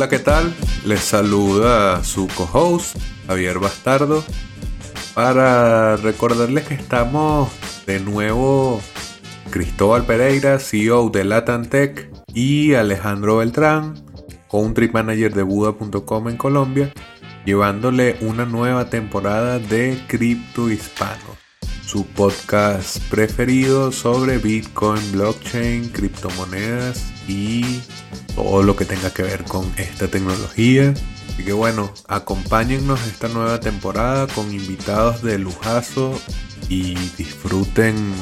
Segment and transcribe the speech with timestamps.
[0.00, 0.54] Hola, ¿qué tal?
[0.86, 2.96] Les saluda su co-host,
[3.26, 4.24] Javier Bastardo,
[5.12, 7.50] para recordarles que estamos
[7.86, 8.80] de nuevo
[9.50, 14.02] Cristóbal Pereira, CEO de Latantech, y Alejandro Beltrán,
[14.50, 16.90] country manager de Buda.com en Colombia,
[17.44, 21.36] llevándole una nueva temporada de Cripto Hispano,
[21.90, 27.80] su podcast preferido sobre Bitcoin, blockchain, criptomonedas y
[28.36, 30.94] todo lo que tenga que ver con esta tecnología.
[31.28, 36.16] Así que bueno, acompáñennos esta nueva temporada con invitados de lujazo
[36.68, 38.14] y disfruten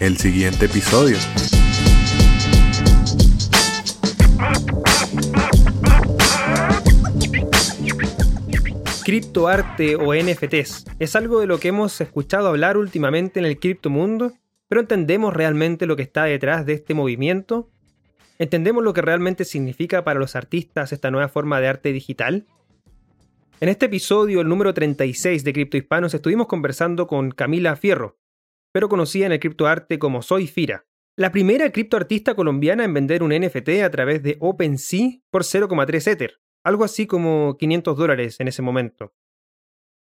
[0.00, 1.18] el siguiente episodio.
[9.14, 14.32] Criptoarte o NFTs es algo de lo que hemos escuchado hablar últimamente en el criptomundo,
[14.66, 17.70] pero ¿entendemos realmente lo que está detrás de este movimiento?
[18.40, 22.48] ¿Entendemos lo que realmente significa para los artistas esta nueva forma de arte digital?
[23.60, 28.18] En este episodio, el número 36 de Cripto Hispanos, estuvimos conversando con Camila Fierro,
[28.72, 33.30] pero conocida en el criptoarte como Soy Fira, la primera criptoartista colombiana en vender un
[33.30, 38.62] NFT a través de OpenSea por 0,3 Ether, algo así como 500 dólares en ese
[38.62, 39.14] momento.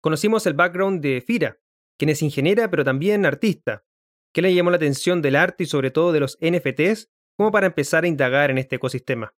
[0.02, 1.59] Conocimos el background de Fira,
[1.97, 3.86] quien es ingeniera pero también artista,
[4.33, 7.67] que le llamó la atención del arte y sobre todo de los NFTs como para
[7.67, 9.35] empezar a indagar en este ecosistema.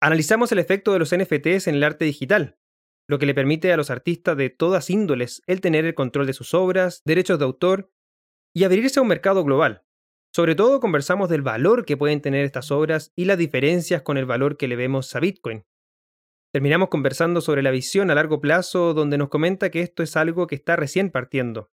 [0.00, 2.58] Analizamos el efecto de los NFTs en el arte digital,
[3.06, 6.32] lo que le permite a los artistas de todas índoles el tener el control de
[6.32, 7.92] sus obras, derechos de autor
[8.54, 9.84] y abrirse a un mercado global.
[10.32, 14.26] Sobre todo conversamos del valor que pueden tener estas obras y las diferencias con el
[14.26, 15.64] valor que le vemos a Bitcoin.
[16.52, 20.46] Terminamos conversando sobre la visión a largo plazo donde nos comenta que esto es algo
[20.46, 21.70] que está recién partiendo,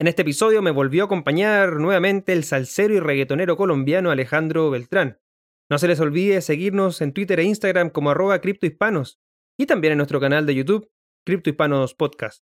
[0.00, 5.20] en este episodio me volvió a acompañar nuevamente el salsero y reggaetonero colombiano Alejandro Beltrán.
[5.68, 9.20] No se les olvide seguirnos en Twitter e Instagram como arroba criptohispanos
[9.58, 10.88] y también en nuestro canal de YouTube,
[11.26, 12.44] Criptohispanos Podcast.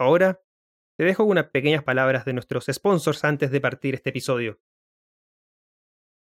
[0.00, 0.42] Ahora,
[0.98, 4.58] te dejo unas pequeñas palabras de nuestros sponsors antes de partir este episodio.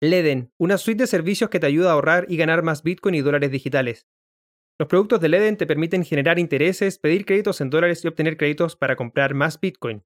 [0.02, 3.20] Leden, una suite de servicios que te ayuda a ahorrar y ganar más Bitcoin y
[3.20, 4.08] dólares digitales.
[4.78, 8.74] Los productos de Leden te permiten generar intereses, pedir créditos en dólares y obtener créditos
[8.74, 10.04] para comprar más Bitcoin.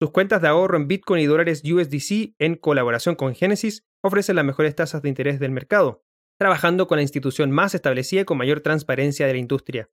[0.00, 4.44] Sus cuentas de ahorro en Bitcoin y dólares USDC, en colaboración con Genesis, ofrecen las
[4.44, 6.04] mejores tasas de interés del mercado,
[6.40, 9.90] trabajando con la institución más establecida y con mayor transparencia de la industria.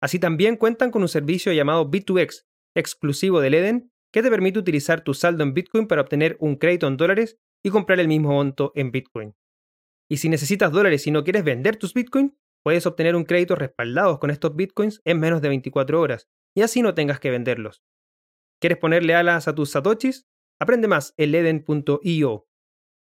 [0.00, 2.44] Así también cuentan con un servicio llamado B2X,
[2.74, 6.88] exclusivo del Eden, que te permite utilizar tu saldo en Bitcoin para obtener un crédito
[6.88, 9.34] en dólares y comprar el mismo monto en Bitcoin.
[10.10, 14.18] Y si necesitas dólares y no quieres vender tus Bitcoin, puedes obtener un crédito respaldado
[14.18, 17.82] con estos Bitcoins en menos de 24 horas, y así no tengas que venderlos.
[18.60, 20.26] ¿Quieres ponerle alas a tus satoshis?
[20.60, 22.46] Aprende más en leden.io.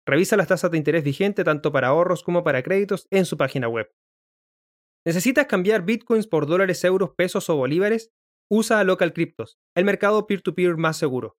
[0.06, 3.68] Revisa las tasas de interés vigente tanto para ahorros como para créditos en su página
[3.68, 3.92] web.
[5.06, 8.12] ¿Necesitas cambiar bitcoins por dólares, euros, pesos o bolívares?
[8.50, 11.38] Usa Local Cryptos, el mercado peer-to-peer más seguro.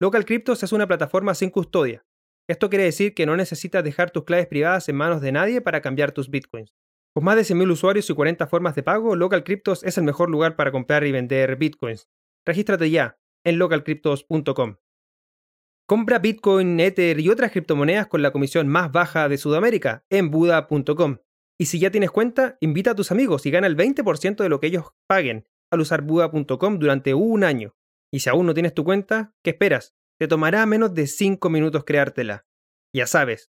[0.00, 2.04] Local Cryptos es una plataforma sin custodia.
[2.48, 5.80] Esto quiere decir que no necesitas dejar tus claves privadas en manos de nadie para
[5.80, 6.74] cambiar tus bitcoins.
[7.14, 10.30] Con más de 100.000 usuarios y 40 formas de pago, Local Cryptos es el mejor
[10.30, 12.08] lugar para comprar y vender bitcoins.
[12.46, 14.76] Regístrate ya en localcryptos.com.
[15.86, 21.18] Compra Bitcoin, Ether y otras criptomonedas con la comisión más baja de Sudamérica en Buda.com.
[21.60, 24.58] Y si ya tienes cuenta, invita a tus amigos y gana el 20% de lo
[24.58, 27.76] que ellos paguen al usar Buda.com durante un año.
[28.10, 29.94] Y si aún no tienes tu cuenta, ¿qué esperas?
[30.18, 32.46] Te tomará menos de 5 minutos creártela.
[32.94, 33.51] Ya sabes,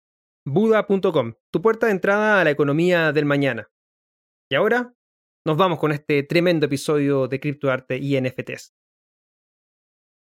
[0.50, 3.70] Buda.com, tu puerta de entrada a la economía del mañana.
[4.52, 4.96] Y ahora,
[5.46, 8.74] nos vamos con este tremendo episodio de Criptoarte y NFTs.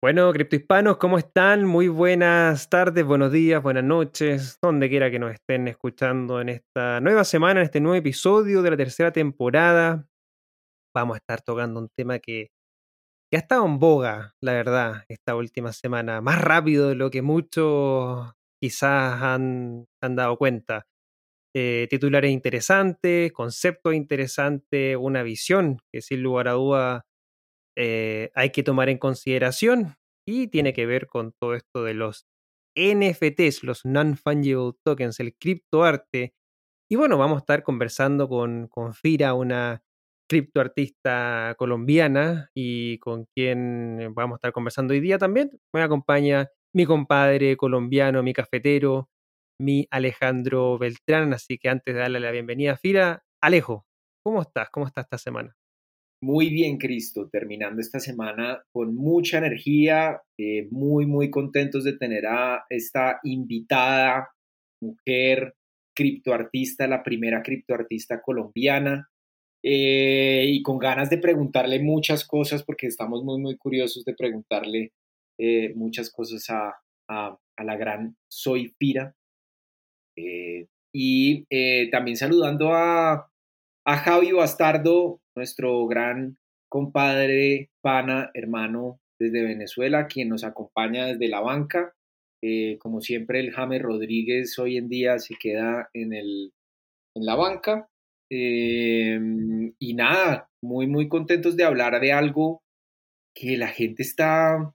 [0.00, 1.64] Bueno, criptohispanos, ¿cómo están?
[1.64, 7.00] Muy buenas tardes, buenos días, buenas noches, donde quiera que nos estén escuchando en esta
[7.00, 10.06] nueva semana, en este nuevo episodio de la tercera temporada.
[10.94, 12.50] Vamos a estar tocando un tema que,
[13.32, 18.32] ha estado en boga, la verdad, esta última semana, más rápido de lo que muchos
[18.64, 20.86] quizás han, dado cuenta.
[21.54, 27.04] Eh, titulares interesantes, conceptos interesantes, una visión que sin lugar a duda
[27.76, 29.96] eh, hay que tomar en consideración
[30.26, 32.24] y tiene que ver con todo esto de los
[32.74, 36.32] NFTs, los Non-Fungible Tokens, el criptoarte.
[36.90, 39.82] Y bueno, vamos a estar conversando con, con Fira, una
[40.26, 45.50] criptoartista colombiana y con quien vamos a estar conversando hoy día también.
[45.74, 49.08] Me acompaña mi compadre colombiano, mi cafetero,
[49.60, 51.32] mi Alejandro Beltrán.
[51.32, 53.86] Así que antes de darle la bienvenida a Fira, Alejo,
[54.24, 54.68] ¿cómo estás?
[54.70, 55.54] ¿Cómo estás esta semana?
[56.22, 62.26] Muy bien, Cristo, terminando esta semana con mucha energía, eh, muy, muy contentos de tener
[62.26, 64.30] a esta invitada
[64.82, 65.54] mujer
[65.94, 69.08] criptoartista, la primera criptoartista colombiana,
[69.62, 74.92] eh, y con ganas de preguntarle muchas cosas, porque estamos muy, muy curiosos de preguntarle
[75.38, 79.14] eh, muchas cosas a, la gran Soy Pira.
[80.16, 81.44] Eh, y
[81.90, 83.28] también saludando a,
[83.84, 86.38] a Javi Bastardo, nuestro gran
[86.68, 91.94] compadre, pana, hermano desde Venezuela, quien nos acompaña desde la banca.
[92.78, 96.52] como siempre, el James Rodríguez hoy en día se queda en, el,
[97.14, 97.88] en la banca.
[98.30, 102.62] Y nada, muy, muy contentos de hablar de algo
[103.34, 104.74] que la gente está,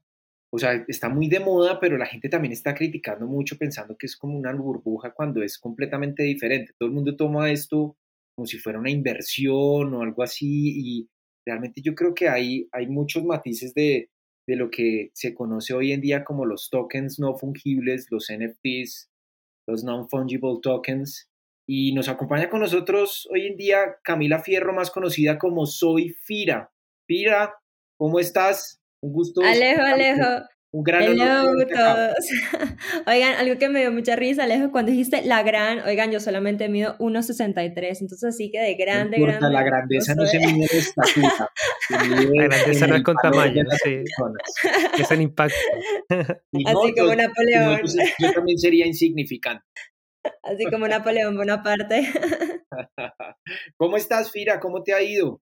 [0.51, 4.07] o sea, está muy de moda, pero la gente también está criticando mucho pensando que
[4.07, 6.73] es como una burbuja cuando es completamente diferente.
[6.77, 7.97] Todo el mundo toma esto
[8.35, 11.09] como si fuera una inversión o algo así y
[11.45, 14.09] realmente yo creo que hay, hay muchos matices de,
[14.47, 19.11] de lo que se conoce hoy en día como los tokens no fungibles, los NFTs,
[19.67, 21.29] los non-fungible tokens,
[21.67, 26.71] y nos acompaña con nosotros hoy en día Camila Fierro, más conocida como Soy Fira.
[27.07, 27.53] Fira,
[27.95, 28.78] ¿cómo estás?
[29.01, 29.41] Un gusto.
[29.41, 30.45] Alejo, Alejo.
[30.71, 32.13] Un gran Hello, todos.
[33.07, 36.69] Oigan, algo que me dio mucha risa, Alejo, cuando dijiste la gran, oigan, yo solamente
[36.69, 39.49] mido 1,63, entonces así que de grande, no grande.
[39.49, 41.49] La grandeza no, se mide de estatura.
[41.89, 44.03] la grandeza no es con tamaño, sí.
[44.99, 45.55] Es el impacto.
[46.09, 47.81] así como Napoleón.
[48.19, 49.65] yo también sería insignificante.
[50.43, 52.07] Así como Napoleón Bonaparte.
[53.75, 54.59] ¿Cómo estás, Fira?
[54.59, 55.41] ¿Cómo te ha ido?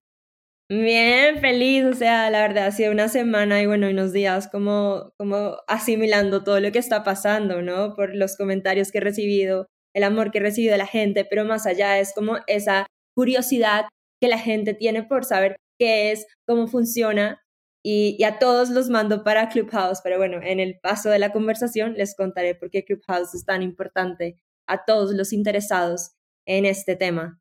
[0.70, 5.14] Bien, feliz, o sea, la verdad ha sido una semana y bueno, unos días como,
[5.18, 7.96] como asimilando todo lo que está pasando, ¿no?
[7.96, 11.46] Por los comentarios que he recibido, el amor que he recibido de la gente, pero
[11.46, 12.86] más allá es como esa
[13.16, 13.86] curiosidad
[14.22, 17.42] que la gente tiene por saber qué es, cómo funciona
[17.82, 21.32] y, y, a todos los mando para Clubhouse, pero bueno, en el paso de la
[21.32, 24.36] conversación les contaré por qué Clubhouse es tan importante
[24.68, 26.12] a todos los interesados
[26.46, 27.40] en este tema.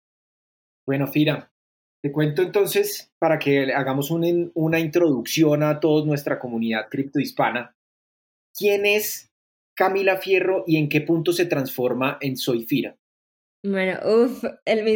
[0.87, 1.51] Bueno, Fira,
[2.07, 7.75] te cuento entonces para que hagamos una, introducción a toda nuestra comunidad criptohispana.
[8.57, 9.33] ¿Quién es
[9.75, 12.97] Camila Fierro y en qué punto se transforma en Soy Fira?
[13.65, 14.45] Bueno, uff,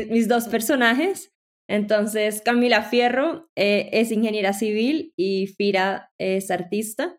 [0.09, 1.33] mis dos personajes.
[1.69, 7.19] Entonces, Camila Fierro eh, es ingeniera civil y Fira es artista.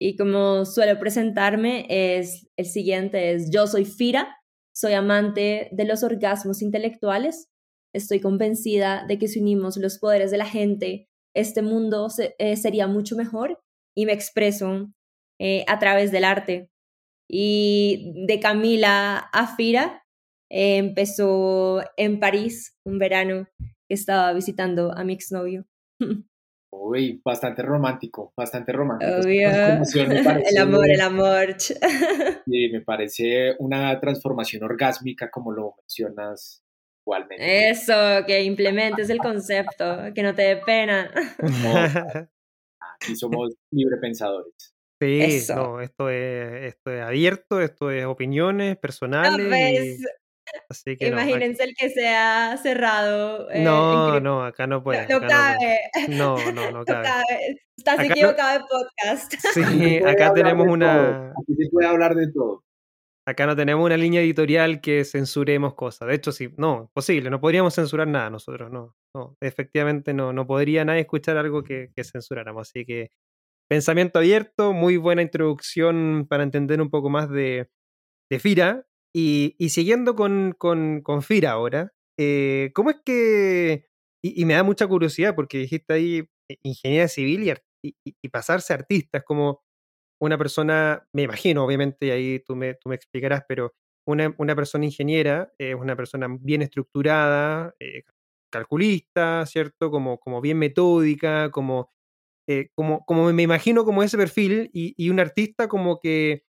[0.00, 4.36] Y como suelo presentarme, es el siguiente es Yo soy Fira,
[4.74, 7.48] soy amante de los orgasmos intelectuales.
[7.98, 12.06] Estoy convencida de que si unimos los poderes de la gente, este mundo
[12.38, 13.60] eh, sería mucho mejor
[13.96, 14.92] y me expreso
[15.40, 16.70] eh, a través del arte.
[17.28, 20.04] Y de Camila a Fira
[20.48, 25.66] eh, empezó en París un verano que estaba visitando a mi exnovio.
[26.70, 29.10] Uy, bastante romántico, bastante romántico.
[29.26, 31.56] el amor, el amor.
[31.58, 36.62] Sí, me parece una transformación orgásmica, como lo mencionas
[37.08, 37.70] igualmente.
[37.70, 37.94] Eso,
[38.26, 41.10] que implementes el concepto, que no te dé pena.
[43.00, 44.52] aquí somos librepensadores.
[45.00, 50.00] Sí, no, esto es, esto es abierto, esto es opiniones personales.
[50.98, 53.48] Imagínense el que sea cerrado.
[53.48, 55.06] Eh, no, no, acá no puede.
[55.06, 55.78] No, cabe.
[56.08, 57.62] No, no, no cabe.
[57.76, 59.34] Estás equivocado de podcast.
[59.54, 61.30] Sí, acá tenemos una.
[61.30, 62.64] Aquí se puede hablar de todo.
[63.28, 66.08] Acá no tenemos una línea editorial que censuremos cosas.
[66.08, 68.96] De hecho, sí, no, posible, no podríamos censurar nada nosotros, no.
[69.42, 72.70] efectivamente, no, no podría nadie escuchar algo que, censuráramos.
[72.70, 73.10] Así que,
[73.68, 77.68] pensamiento abierto, muy buena introducción para entender un poco más de,
[78.30, 83.90] de Fira, y, siguiendo con, con, Fira ahora, eh, ¿cómo es que,
[84.24, 86.18] y, me da mucha curiosidad porque dijiste ahí
[86.48, 89.60] eh, ingeniería civil y, y, pasarse a artista, es como
[90.20, 93.74] una persona, me imagino, obviamente, y ahí tú me, tú me explicarás, pero
[94.06, 98.02] una, una persona ingeniera es una persona bien estructurada, eh,
[98.50, 99.90] calculista, ¿cierto?
[99.90, 101.90] Como, como bien metódica, como,
[102.74, 106.44] como, como me imagino como ese perfil, y, y un artista como que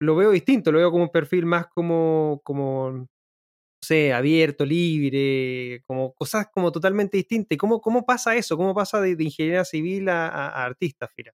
[0.00, 3.08] lo veo distinto, lo veo como un perfil más como, como no
[3.82, 7.58] sé, abierto, libre, como cosas como totalmente distintas.
[7.58, 8.56] ¿Cómo, cómo pasa eso?
[8.56, 11.32] ¿Cómo pasa de, ingeniería civil a, a, artista, Fira?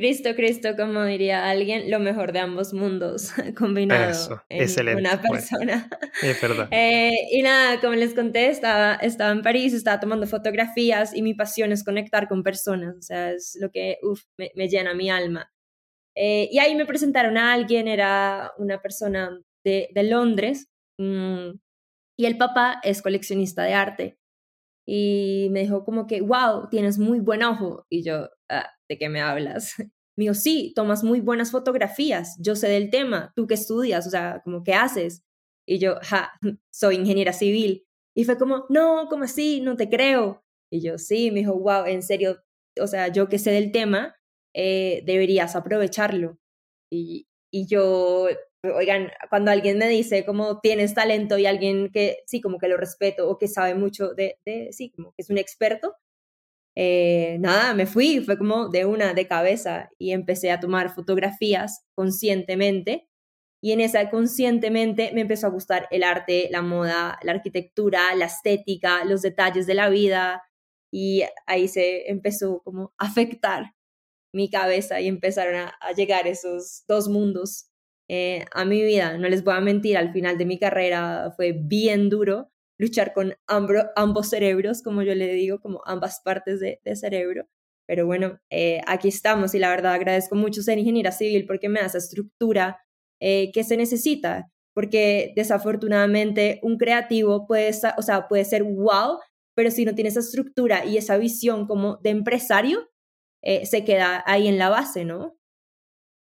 [0.00, 5.90] Cristo, Cristo, como diría alguien, lo mejor de ambos mundos combinado en una persona.
[6.22, 6.68] es verdad.
[6.72, 11.34] Eh, y nada, como les conté, estaba, estaba en París, estaba tomando fotografías y mi
[11.34, 13.98] pasión es conectar con personas, o sea, es lo que
[14.38, 15.52] me, me llena mi alma.
[16.14, 21.50] Eh, y ahí me presentaron a alguien, era una persona de, de Londres, mm,
[22.16, 24.18] y el papá es coleccionista de arte.
[24.86, 27.86] Y me dijo como que, wow, tienes muy buen ojo.
[27.90, 29.74] Y yo, ah, ¿de qué me hablas?
[30.16, 34.10] Me dijo, sí, tomas muy buenas fotografías, yo sé del tema, tú que estudias, o
[34.10, 35.22] sea, como que haces.
[35.66, 36.32] Y yo, ja,
[36.70, 37.86] soy ingeniera civil.
[38.14, 39.60] Y fue como, no, ¿cómo así?
[39.62, 40.42] No te creo.
[40.70, 42.42] Y yo, sí, me dijo, wow, en serio,
[42.78, 44.16] o sea, yo que sé del tema,
[44.54, 46.38] eh, deberías aprovecharlo.
[46.92, 48.26] Y, y yo,
[48.64, 52.76] oigan, cuando alguien me dice como tienes talento y alguien que sí, como que lo
[52.76, 55.96] respeto o que sabe mucho de, de sí, como que es un experto,
[56.82, 61.84] eh, nada, me fui, fue como de una de cabeza y empecé a tomar fotografías
[61.94, 63.06] conscientemente
[63.62, 68.24] y en esa conscientemente me empezó a gustar el arte, la moda, la arquitectura, la
[68.24, 70.42] estética, los detalles de la vida
[70.90, 73.74] y ahí se empezó como a afectar
[74.32, 77.68] mi cabeza y empezaron a, llegar esos dos mundos
[78.08, 79.18] eh, a mi vida.
[79.18, 82.49] No les voy a mentir, al final de mi carrera fue bien duro
[82.80, 87.46] luchar con ambos cerebros, como yo le digo, como ambas partes de, cerebro.
[87.86, 91.80] Pero bueno, eh, aquí estamos y la verdad agradezco mucho ser ingeniera civil porque me
[91.80, 92.80] da esa estructura
[93.20, 99.18] eh, que se necesita, porque desafortunadamente un creativo puede, o sea, puede ser wow,
[99.54, 102.88] pero si no tiene esa estructura y esa visión como de empresario,
[103.42, 105.36] eh, se queda ahí en la base, ¿no?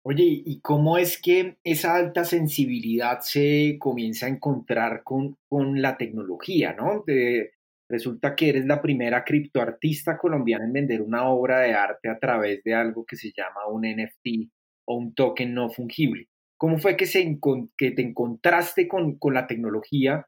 [0.03, 5.95] Oye, ¿y cómo es que esa alta sensibilidad se comienza a encontrar con, con la
[5.97, 7.03] tecnología, ¿no?
[7.87, 12.63] resulta que eres la primera criptoartista colombiana en vender una obra de arte a través
[12.63, 14.49] de algo que se llama un NFT
[14.87, 16.29] o un token no fungible.
[16.57, 17.37] ¿Cómo fue que, se,
[17.77, 20.25] que te encontraste con, con la tecnología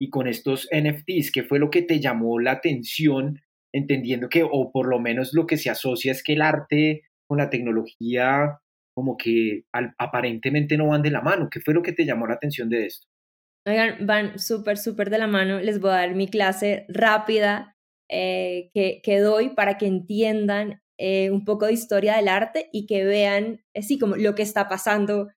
[0.00, 1.30] y con estos NFTs?
[1.30, 3.40] ¿Qué fue lo que te llamó la atención,
[3.72, 7.38] entendiendo que, o por lo menos lo que se asocia es que el arte con
[7.38, 8.58] la tecnología
[8.94, 9.64] como que
[9.98, 11.48] aparentemente no van de la mano.
[11.50, 13.06] ¿Qué fue lo que te llamó la atención de esto?
[13.66, 15.60] Oigan, van súper, súper de la mano.
[15.60, 17.76] Les voy a dar mi clase rápida
[18.10, 22.86] eh, que, que, doy para que entiendan eh, un poco de historia del arte y
[22.86, 25.28] que vean, eh, sí, como lo que está pasando,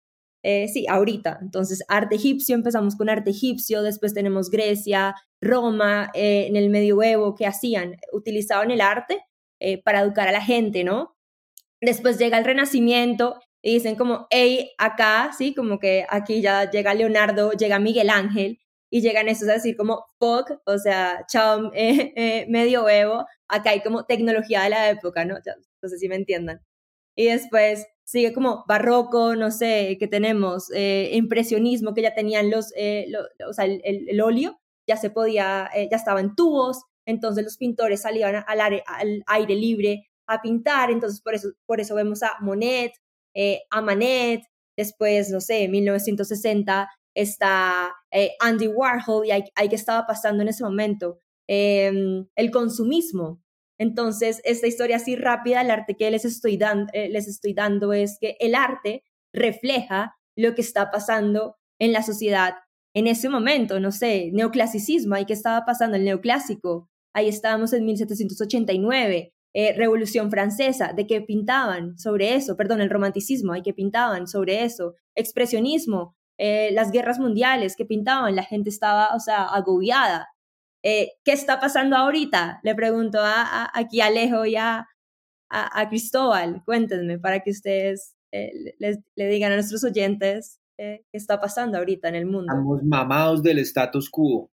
[0.44, 1.40] sí, ahorita.
[1.42, 7.48] Entonces, arte egipcio, empezamos con arte egipcio, después tenemos Grecia, Roma, en el medioevo, ¿qué
[7.48, 7.96] hacían?
[8.14, 9.22] Utilizaban el arte
[9.84, 11.16] para educar a la gente, ¿no?
[11.82, 16.94] Después llega el Renacimiento y dicen como, hey, acá, sí, como que aquí ya llega
[16.94, 18.60] Leonardo, llega Miguel Ángel
[18.92, 23.82] y llegan esos a decir como, fuck, o sea, chao, eh, eh, medioevo, acá hay
[23.82, 25.38] como tecnología de la época, ¿no?
[25.82, 26.62] no sé si me entiendan.
[27.16, 32.72] Y después sigue como barroco, no sé, que tenemos eh, impresionismo, que ya tenían los,
[32.78, 33.08] eh,
[33.50, 38.04] o sea, el, el, óleo, ya se podía, ya estaba en tubos, entonces los pintores
[38.04, 42.94] salían al, al aire libre a pintar, entonces por eso, por eso vemos a Monet,
[43.36, 44.42] eh, a Manet,
[44.78, 50.42] después, no sé, en 1960 está eh, Andy Warhol y hay, hay que estaba pasando
[50.44, 53.42] en ese momento, em, el consumismo.
[53.78, 57.94] Entonces, esta historia así rápida, el arte que les estoy, dando eh, les estoy dando
[57.94, 62.56] es que el arte refleja lo que está pasando en la sociedad
[62.96, 67.86] en ese momento, no sé, neoclasicismo, ahí que estaba pasando el neoclásico, ahí estábamos en
[67.86, 74.28] 1789, eh, Revolución Francesa, de que pintaban sobre eso, perdón, el romanticismo, hay que pintaban
[74.28, 80.28] sobre eso, expresionismo, eh, las guerras mundiales que pintaban, la gente estaba, o sea, agobiada.
[80.84, 82.60] Eh, ¿Qué está pasando ahorita?
[82.64, 84.90] Le pregunto a, aquí a Alejo y a,
[85.50, 88.14] a, Cristóbal, cuéntenme para que ustedes
[88.80, 92.52] les, le digan a nuestros oyentes qué está pasando ahorita en el mundo.
[92.52, 94.52] Estamos mamados del status quo.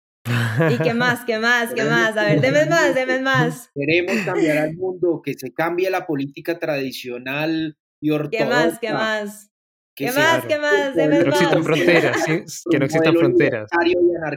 [0.71, 1.25] ¿Y qué más?
[1.25, 1.75] ¿Qué más?
[1.75, 2.17] ¿Qué más?
[2.17, 3.71] A ver, deme más, deme más.
[3.75, 8.39] Queremos cambiar al mundo, que se cambie la política tradicional y ortodoxa.
[8.39, 8.79] ¿Qué más?
[8.79, 9.51] ¿Qué más?
[9.97, 10.45] ¿Qué más?
[10.45, 10.95] ¿Qué más?
[10.95, 12.25] Deme que no existan fronteras,
[12.71, 13.71] que no existan fronteras.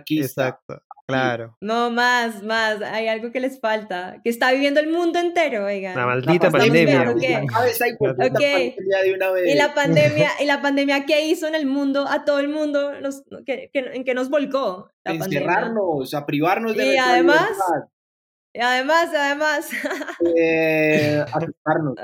[0.09, 1.57] Exacto, claro.
[1.61, 2.81] No, más, más.
[2.81, 4.21] Hay algo que les falta.
[4.23, 5.95] Que está viviendo el mundo entero, oigan.
[5.95, 7.11] La maldita pandemia.
[7.11, 7.35] Okay.
[8.29, 8.75] okay.
[9.45, 12.05] Y la pandemia, y la pandemia, ¿qué hizo en el mundo?
[12.07, 12.91] A todo el mundo,
[13.45, 14.89] que, en que nos volcó.
[15.03, 17.51] La Encerrarnos, a privarnos de Y además,
[18.53, 19.69] y además, además.
[20.35, 21.23] Eh,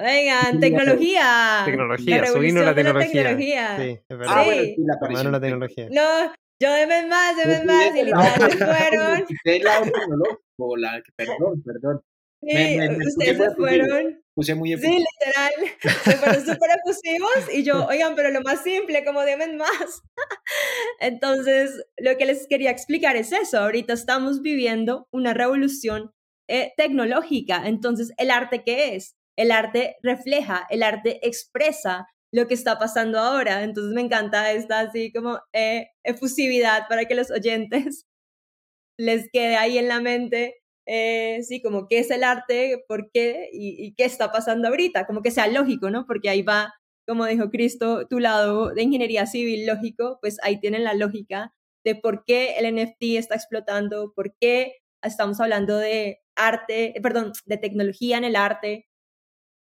[0.02, 1.64] Vengan, tecnología.
[1.66, 3.24] Tecnología, subimos la tecnología.
[3.24, 3.78] La tecnología.
[3.78, 4.36] Sí, es verdad.
[4.38, 5.88] Ah, bueno, sí, la, la tecnología.
[5.92, 7.96] No, yo deben más, deben más.
[7.96, 8.42] Y literal
[10.58, 11.04] fueron.
[11.16, 12.02] perdón, perdón.
[12.42, 14.22] Sí, ustedes se fueron.
[14.36, 15.54] Puse muy Sí, literal.
[15.82, 20.04] Se fueron súper efusivos y yo, oigan, pero lo más simple, como deben más.
[21.00, 23.60] Entonces, lo que les quería explicar es eso.
[23.60, 26.12] Ahorita estamos viviendo una revolución
[26.50, 27.64] eh, tecnológica.
[27.66, 29.16] Entonces, ¿el arte qué es?
[29.38, 33.64] El arte refleja, el arte expresa lo que está pasando ahora.
[33.64, 38.06] Entonces, me encanta esta así como eh, efusividad para que los oyentes
[39.00, 43.50] les quede ahí en la mente, eh, sí, como qué es el arte, por qué
[43.54, 46.06] y, qué está pasando ahorita, como que sea lógico, ¿no?
[46.06, 46.74] Porque ahí va,
[47.08, 51.54] como dijo Cristo, tu lado de ingeniería civil lógico, pues ahí tienen la lógica
[51.86, 54.74] de por qué el NFT está explotando, por qué
[55.04, 58.88] estamos hablando de arte, perdón, de tecnología en el arte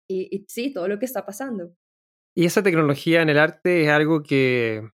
[0.09, 1.75] y, sí, todo lo que está pasando.
[2.35, 4.89] Y esa tecnología en el arte es algo que,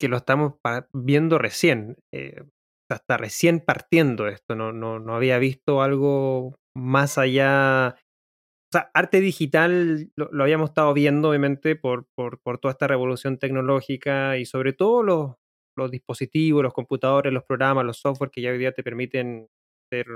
[0.00, 0.54] que lo estamos
[0.92, 1.96] viendo recién.
[2.12, 2.42] Eh,
[2.88, 7.96] hasta recién partiendo esto, no, no, no había visto algo más allá.
[7.98, 13.38] O sea, arte digital lo, habíamos estado viendo, obviamente, por, por, por, toda esta revolución
[13.38, 15.34] tecnológica y sobre todo los,
[15.76, 19.48] los dispositivos, los computadores, los programas, los software que ya hoy día te permiten
[19.86, 20.06] hacer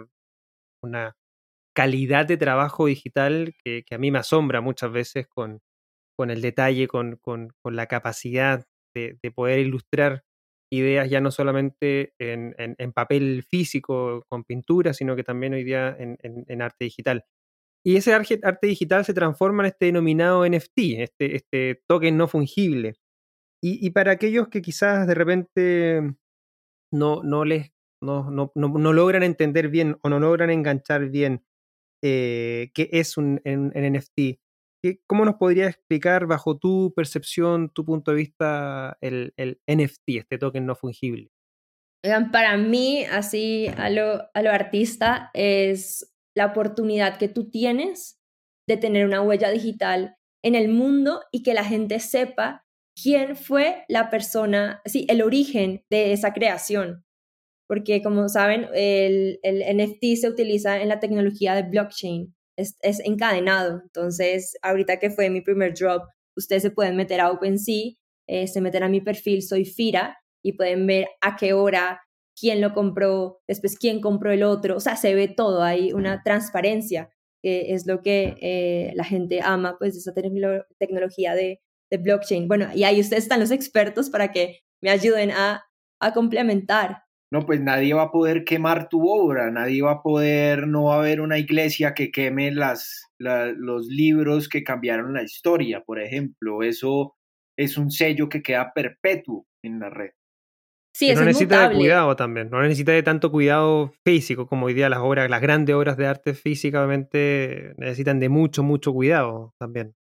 [0.83, 1.17] una
[1.75, 5.61] calidad de trabajo digital que, que a mí me asombra muchas veces con,
[6.21, 10.23] con el detalle, con, con, con la capacidad de, de, poder ilustrar
[10.71, 15.97] ideas ya no solamente en, en, papel físico, con pintura, sino que también hoy día
[15.99, 17.25] en, en arte digital.
[17.83, 22.97] Y ese arte, digital se transforma en este denominado NFT, este, este token no fungible.
[23.63, 26.03] Y, y, para aquellos que quizás de repente
[26.93, 27.73] no, no les
[28.03, 31.47] no, no, no, logran entender bien o no logran enganchar bien
[32.03, 34.39] eh, qué es un, un, un NFT,
[35.07, 40.39] ¿Cómo nos podría explicar bajo tu percepción, tu punto de vista, el, el NFT, este
[40.39, 41.31] token no fungible?
[42.33, 48.19] Para mí, así a lo, a lo artista, es la oportunidad que tú tienes
[48.67, 52.65] de tener una huella digital en el mundo y que la gente sepa
[53.01, 57.05] quién fue la persona, sí, el origen de esa creación.
[57.69, 63.81] Porque como saben, el, el NFT se utiliza en la tecnología de blockchain es, encadenado.
[63.83, 66.03] Entonces, ahorita que fue mi primer drop,
[66.37, 67.93] ustedes se pueden meter a OpenSea,
[68.29, 72.01] eh, se meten a mi perfil, soy Fira, y pueden ver a qué hora,
[72.39, 74.77] quién lo compró, después quién compró el otro.
[74.77, 77.11] O sea, se ve todo, hay una transparencia,
[77.43, 81.61] que es lo que eh, la gente ama, pues, esa tecnología de,
[81.93, 82.47] blockchain.
[82.47, 85.65] Bueno, y ahí ustedes están los expertos para que me ayuden a
[86.15, 90.85] complementar no, pues nadie va a poder quemar tu obra, nadie va a poder, no
[90.85, 96.01] va a haber una iglesia que queme las, los libros que cambiaron la historia, por
[96.01, 96.63] ejemplo.
[96.63, 97.15] Eso
[97.57, 100.11] es un sello que queda perpetuo en la red.
[100.93, 104.89] Sí, no necesita de cuidado también, no necesita de tanto cuidado físico como hoy día
[104.89, 109.95] las obras, las grandes obras de arte físicamente necesitan de mucho, mucho cuidado también.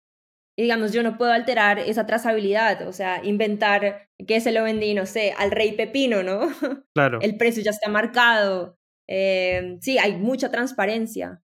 [0.60, 4.96] Y digamos, yo no puedo alterar esa trazabilidad, o sea, inventar que se lo vendí,
[4.96, 6.50] no sé, al rey Pepino, ¿no?
[6.96, 7.20] Claro.
[7.22, 8.80] El precio ya está marcado.
[9.08, 11.44] Eh, sí, hay mucha transparencia.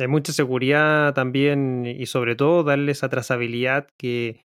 [0.00, 4.40] Hay mucha seguridad también y sobre todo darle esa trazabilidad que...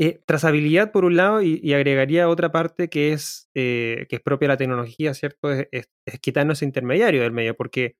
[0.00, 4.48] Eh, trazabilidad por un lado y, agregaría otra parte que es, eh, que es propia
[4.48, 5.52] de la tecnología, ¿cierto?
[5.52, 7.94] Es, es, es quitarnos ese intermediario del medio, porque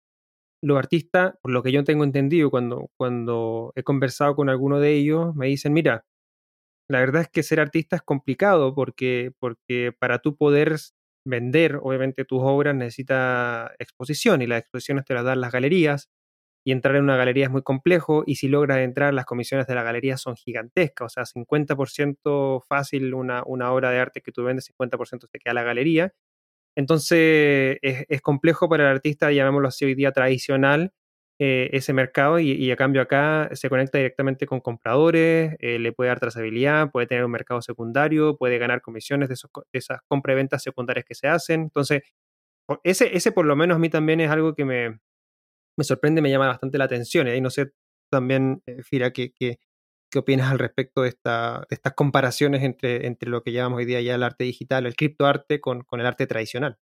[0.65, 4.93] los artistas, por lo que yo tengo entendido cuando, cuando he conversado con alguno de
[4.95, 6.05] ellos, me dicen, mira,
[6.89, 10.77] la verdad es que ser artista es complicado porque, porque para tú poder
[11.27, 16.11] vender, obviamente, tus obras necesita exposición y las exposiciones te las dan las galerías
[16.67, 19.75] y entrar en una galería es muy complejo y si logras entrar las comisiones de
[19.75, 24.45] la galería son gigantescas, o sea, 50% fácil una, una obra de arte que tú
[24.45, 26.13] vendes, 50% se queda la galería
[26.77, 30.93] entonces es, complejo para el artista, llamémoslo así hoy día tradicional,
[31.41, 36.09] eh, ese mercado y, a cambio acá se conecta directamente con compradores, eh, le puede
[36.09, 39.35] dar trazabilidad, puede tener un mercado secundario, puede ganar comisiones de,
[39.73, 41.63] esas compra y ventas secundarias que se hacen.
[41.63, 42.03] Entonces,
[42.85, 45.01] ese, ese por lo menos a mí también es algo que me,
[45.77, 47.27] me sorprende, me llama bastante la atención.
[47.29, 47.73] Y ahí no sé
[48.11, 49.59] también, eh, Fira, que, que,
[50.15, 53.85] ¿Qué opinas al respecto de, esta, de estas comparaciones entre, entre lo que llamamos hoy
[53.85, 56.79] día ya el arte digital, el criptoarte con, con el arte tradicional?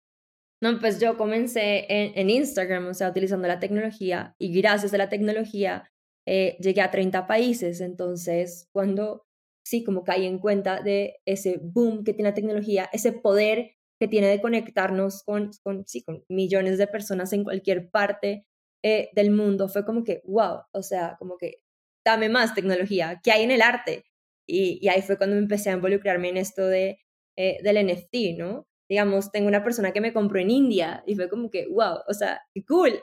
[0.61, 4.99] No, pues yo comencé en, en, Instagram, o sea, utilizando la tecnología y gracias a
[4.99, 5.93] la tecnología
[6.27, 7.81] eh, llegué a 30 países.
[7.81, 9.23] Entonces, cuando
[9.65, 14.09] sí, como caí en cuenta de ese boom que tiene la tecnología, ese poder que
[14.09, 18.45] tiene de conectarnos con, con, sí, con millones de personas en cualquier parte
[18.83, 21.63] eh, del mundo, fue como que, wow, o sea, como que
[22.05, 24.05] dame más tecnología, ¿qué hay en el arte?
[24.47, 26.99] Y, ahí fue cuando empecé a involucrarme en esto de,
[27.37, 28.67] eh, del NFT, ¿no?
[28.89, 32.15] Digamos, tengo una persona que me compró en India y fue como que, wow, o
[32.15, 33.01] sea, cool.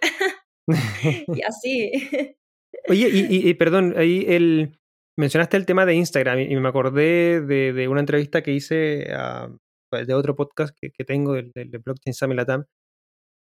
[1.40, 1.92] y así.
[2.90, 4.78] Oye, y, perdón, ahí el,
[5.18, 9.50] mencionaste el tema de Instagram y me acordé de, de una entrevista que hice a,
[9.90, 12.66] pues, de otro podcast que, que tengo, del, de Blockchain Summit Latam,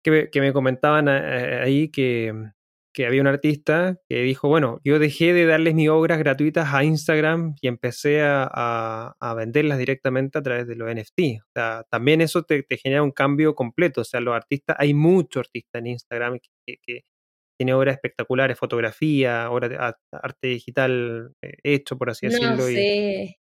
[0.04, 2.34] que, que me comentaban eh, ahí que,
[2.94, 6.84] que había un artista que dijo, bueno, yo dejé de darles mis obras gratuitas a
[6.84, 11.42] Instagram y empecé a, a, venderlas directamente a través de los NFT.
[11.42, 14.02] O sea, también eso te, te, genera un cambio completo.
[14.02, 17.02] O sea, los artistas, hay muchos artistas en Instagram que, que,
[17.58, 22.56] tienen obras espectaculares, fotografía, obras de arte digital eh, hecho, por así decirlo.
[22.56, 23.38] No sé.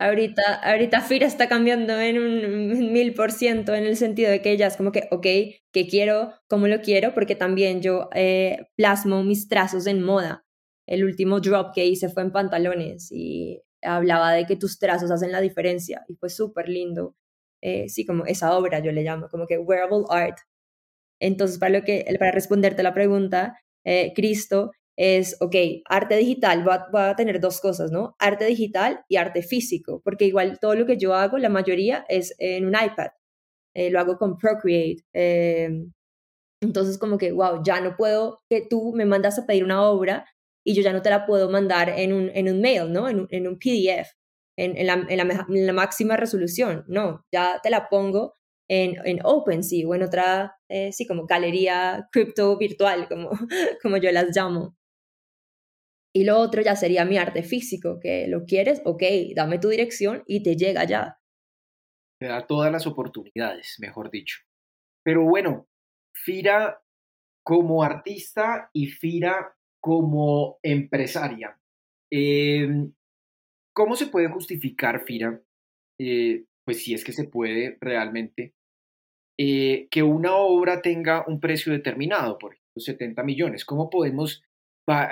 [0.00, 4.50] Ahorita, ahorita Fira está cambiando en un mil por ciento en el sentido de que
[4.50, 5.26] ella es como que, ok,
[5.72, 6.32] ¿qué quiero?
[6.48, 7.12] ¿Cómo lo quiero?
[7.12, 10.46] Porque también yo eh, plasmo mis trazos en moda.
[10.86, 15.32] El último drop que hice fue en pantalones y hablaba de que tus trazos hacen
[15.32, 17.14] la diferencia y fue súper lindo.
[17.60, 20.38] Eh, sí, como esa obra yo le llamo, como que wearable art.
[21.20, 24.70] Entonces, para, lo que, para responderte la pregunta, eh, Cristo
[25.02, 28.16] es, ok, arte digital va, a tener dos cosas, ¿no?
[28.18, 32.34] Arte digital y arte físico, porque igual todo lo que yo hago, la mayoría es
[32.38, 33.08] en un iPad,
[33.74, 35.02] eh, lo hago con Procreate.
[35.14, 35.90] Em,
[36.62, 40.26] entonces como que, wow, ya no puedo que tú me mandas a pedir una obra
[40.66, 43.08] y yo ya no te la puedo mandar en un, en un mail, ¿no?
[43.08, 44.12] En un, en un PDF,
[44.58, 48.36] en, en, la, en, la, máxima resolución, no, ya te la pongo
[48.68, 53.30] en, en OpenSea o en otra, eh, sí, como galería cripto virtual, como,
[53.82, 54.76] como yo las llamo.
[56.12, 59.02] Y lo otro ya sería mi arte físico, que lo quieres, ok,
[59.34, 61.20] dame tu dirección y te llega ya.
[62.20, 64.40] Te da todas las oportunidades, mejor dicho.
[65.04, 65.68] Pero bueno,
[66.12, 66.82] Fira
[67.44, 71.58] como artista y Fira como empresaria.
[72.12, 72.92] Em,
[73.72, 75.40] ¿Cómo se puede justificar, Fira,
[75.98, 78.54] eh, pues si es que se puede realmente,
[79.38, 83.64] eh, que una obra tenga un precio determinado, por ejemplo, 70 millones?
[83.64, 84.42] ¿Cómo podemos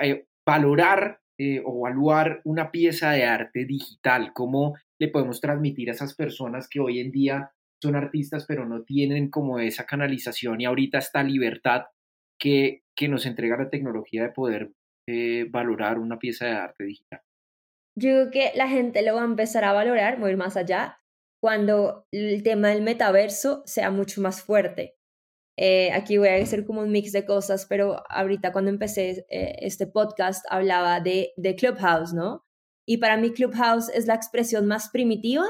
[0.01, 5.93] eh, valorar eh, o evaluar una pieza de arte digital, cómo le podemos transmitir a
[5.93, 10.65] esas personas que hoy en día son artistas pero no tienen como esa canalización y
[10.65, 11.83] ahorita esta libertad
[12.41, 14.71] que, que nos entrega la tecnología de poder
[15.07, 17.21] eh, valorar una pieza de arte digital.
[17.95, 20.99] Yo creo que la gente lo va a empezar a valorar, muy más allá,
[21.41, 24.95] cuando el tema del metaverso sea mucho más fuerte.
[25.61, 29.57] Eh, aquí voy a hacer como un mix de cosas, pero ahorita cuando empecé eh,
[29.59, 32.45] este podcast hablaba de, de, Clubhouse, ¿no?
[32.87, 35.43] Y para mí Clubhouse es la expresión más primitiva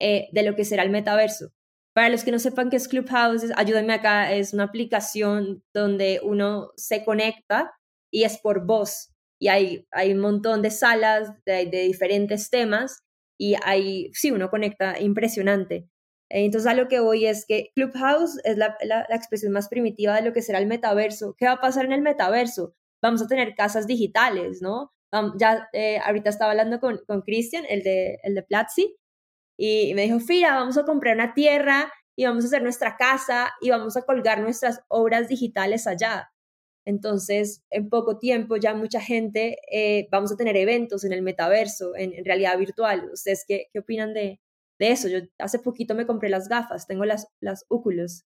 [0.00, 1.52] eh, de lo que será el metaverso.
[1.94, 6.72] Para los que no sepan qué es Clubhouse, ayúdenme acá, es una aplicación donde uno
[6.74, 7.76] se conecta
[8.12, 9.12] y es por voz.
[9.40, 13.04] Y hay, hay un montón de salas de, de diferentes temas
[13.38, 15.88] y hay, sí, uno conecta impresionante.
[16.30, 18.76] Entonces a lo que voy es que Clubhouse es la,
[19.10, 21.34] expresión más primitiva de lo que será el metaverso.
[21.38, 22.74] ¿Qué va a pasar en el metaverso?
[23.02, 24.92] Vamos a tener casas digitales, ¿no?
[25.38, 28.96] Ya eh, ahorita estaba hablando con, con Christian, el de, el de Platzi,
[29.56, 33.52] y me dijo, Fira, vamos a comprar una tierra y vamos a hacer nuestra casa
[33.60, 36.32] y vamos a colgar nuestras obras digitales allá.
[36.86, 41.96] Entonces, en poco tiempo ya mucha gente, eh, vamos a tener eventos en el metaverso,
[41.96, 43.08] en, en realidad virtual.
[43.12, 44.40] ¿Ustedes qué, qué opinan de,
[44.78, 45.08] de eso.
[45.08, 48.24] Yo hace poquito me compré las gafas, tengo las, las óculos.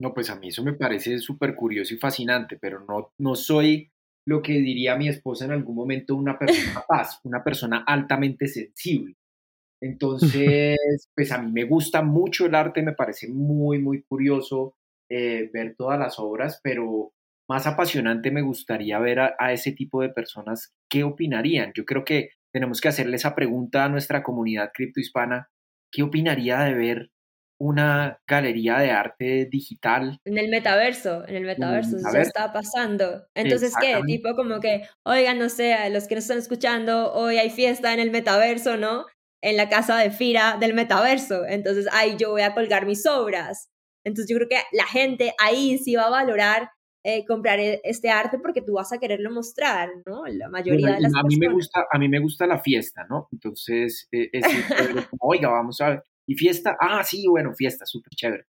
[0.00, 3.90] No, pues a mí eso me parece súper curioso y fascinante, pero no, no soy
[4.26, 9.14] lo que diría mi esposa en algún momento una persona paz, una persona altamente sensible.
[9.82, 10.78] Entonces,
[11.14, 14.76] pues a mí me gusta mucho el arte, me parece muy, muy curioso
[15.10, 17.12] eh, ver todas las obras, pero
[17.50, 21.72] más apasionante me gustaría ver a, a, ese tipo de personas qué opinarían.
[21.74, 25.50] Yo creo que tenemos que hacerle esa pregunta a nuestra comunidad criptohispana
[25.94, 27.10] ¿qué opinaría de ver
[27.58, 30.18] una galería de arte digital.
[30.24, 33.26] En el metaverso, en el metaverso, eso está pasando.
[33.34, 34.00] Entonces, ¿qué?
[34.06, 38.00] Tipo como que, oigan, no sé, los que nos están escuchando, hoy hay fiesta en
[38.00, 39.06] el metaverso, ¿no?
[39.42, 41.46] En la casa de Fira del metaverso.
[41.46, 43.70] Entonces, ahí yo voy a colgar mis obras.
[44.04, 46.70] Entonces, yo creo que la gente ahí sí va a valorar
[47.06, 50.24] eh, comprar e, este arte porque tú vas a quererlo mostrar, ¿no?
[50.26, 53.28] La mayoría de las a mí me gusta A mí me gusta la fiesta, ¿no?
[53.30, 56.04] Entonces, eh, es como, oiga, vamos a ver.
[56.26, 56.76] ¿Y fiesta?
[56.80, 58.44] Ah, sí, bueno, fiesta, súper chévere.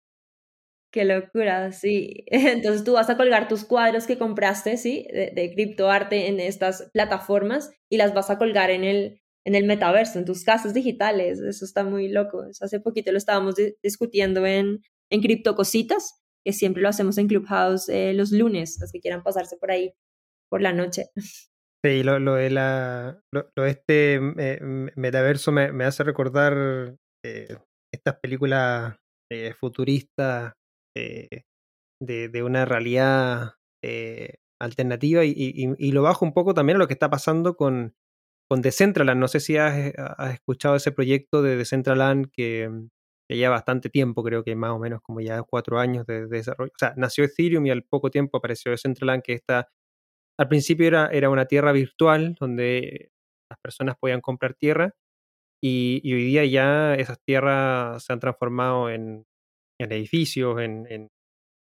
[0.90, 2.24] Qué locura, sí.
[2.28, 5.06] Entonces tú vas a colgar tus cuadros que compraste, ¿sí?
[5.12, 9.66] De, de criptoarte en estas plataformas y las vas a colgar en el, en el
[9.66, 11.40] metaverso, en tus casas digitales.
[11.40, 12.46] Eso está muy loco.
[12.62, 17.90] hace poquito lo estábamos discutiendo en, en Cripto Cositas que siempre lo hacemos en Clubhouse
[17.90, 19.94] eh, los lunes, los que quieran pasarse por ahí
[20.50, 21.10] por la noche.
[21.84, 24.60] Sí, lo, lo de la, lo, este eh,
[24.96, 27.58] metaverso me, hace recordar eh,
[27.94, 28.96] estas películas
[29.60, 30.54] futuristas
[30.96, 31.44] de,
[32.00, 33.54] de, una realidad
[34.60, 35.34] alternativa y,
[35.78, 37.94] y, lo bajo un poco también a lo que está pasando con,
[38.50, 39.20] con Decentraland.
[39.20, 42.72] No sé si has, has escuchado ese proyecto de Decentraland que,
[43.28, 46.72] que lleva bastante tiempo, creo que más o menos como ya cuatro años de, desarrollo.
[46.74, 49.70] O sea, nació Ethereum y al poco tiempo apareció Decentraland, que está,
[50.40, 53.12] al principio era, era una tierra virtual donde
[53.50, 54.96] las personas podían comprar tierra
[55.62, 59.26] y, hoy día ya esas tierras se han transformado en,
[59.80, 61.10] edificios, en,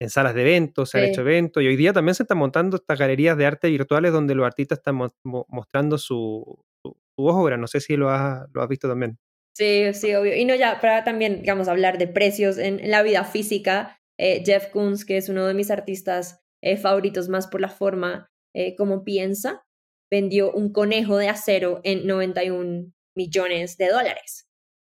[0.07, 2.97] salas de eventos, se han hecho eventos y hoy día también se están montando estas
[2.97, 4.95] galerías de arte virtuales donde los artistas están
[5.25, 7.57] mostrando su, su, obra.
[7.57, 9.19] No sé si lo has, lo has visto también.
[9.55, 10.35] Sí, sí, obvio.
[10.35, 14.67] Y no ya, para también, digamos, hablar de precios en, la vida física, eh, Jeff
[14.67, 19.03] Koons, que es uno de mis artistas eh, favoritos más por la forma eh, como
[19.03, 19.63] piensa,
[20.11, 24.47] vendió un conejo de acero en 91 millones de dólares.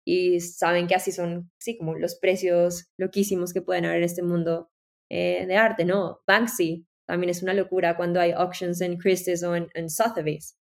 [0.06, 4.22] Y saben que así son, sí, como los precios loquísimos que pueden haber en este
[4.22, 4.70] mundo
[5.10, 6.20] de arte, ¿no?
[6.26, 10.58] Banksy también es una locura cuando hay auctions en Christie's o en, en Sotheby's.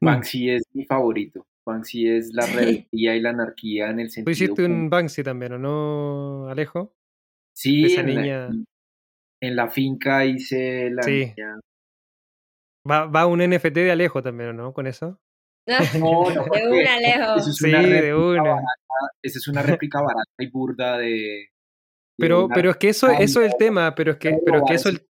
[0.00, 1.46] Banksy es mi favorito.
[1.64, 4.24] Banksy es la rebeldía y la anarquía en el sentido.
[4.24, 6.94] Tú hiciste un Banksy también, ¿o no, Alejo?
[7.54, 8.48] Sí, esa en, niña...
[8.48, 8.64] la,
[9.42, 11.32] en, la, finca hice la sí.
[11.36, 11.60] niña.
[12.90, 14.72] Va, va un NFT de Alejo también, ¿o no?
[14.72, 15.20] Con eso.
[15.98, 17.40] No, no, de un Alejo.
[17.40, 18.60] sí, de una.
[19.22, 21.50] esa es una réplica barata y burda de.
[22.18, 24.88] pero, pero es que eso, eso es el tema, pero es que, pero que eso
[24.88, 25.06] el...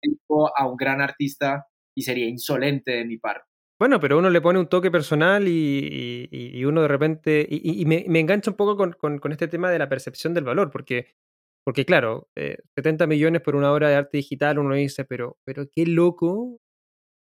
[0.56, 3.47] a un gran artista y sería insolente de mi parte.
[3.78, 7.46] Bueno, pero uno le pone un toque personal y, uno de repente.
[7.48, 11.14] Y, me, engancha un poco con, este tema de la percepción del valor, porque,
[11.64, 12.28] porque claro,
[12.76, 16.58] 70 eh, millones por una obra de arte digital, uno dice, pero, pero qué loco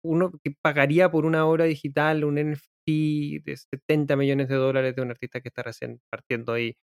[0.03, 5.01] uno que pagaría por una obra digital un NFT de 70 millones de dólares de
[5.01, 6.77] un artista que está recién partiendo ahí.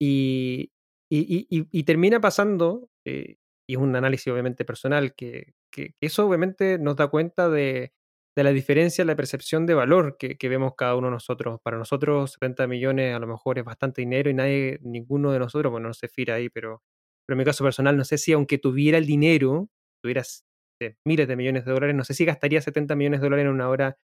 [0.00, 0.72] Y,
[1.10, 3.36] y, termina pasando, eh,
[3.68, 7.92] y es un análisis obviamente personal, que, que, eso obviamente nos da cuenta de,
[8.36, 11.60] de la diferencia en la percepción de valor que, vemos cada uno de nosotros.
[11.62, 15.70] Para nosotros 70 millones a lo mejor es bastante dinero y nadie, ninguno de nosotros,
[15.70, 16.82] bueno, no se fira ahí, pero,
[17.26, 19.68] pero en mi caso personal, no sé si aunque tuviera el dinero,
[20.02, 20.44] tuvieras
[21.04, 23.70] miles de millones de dólares, no sé si gastaría 70 millones de dólares en una
[23.70, 23.98] obra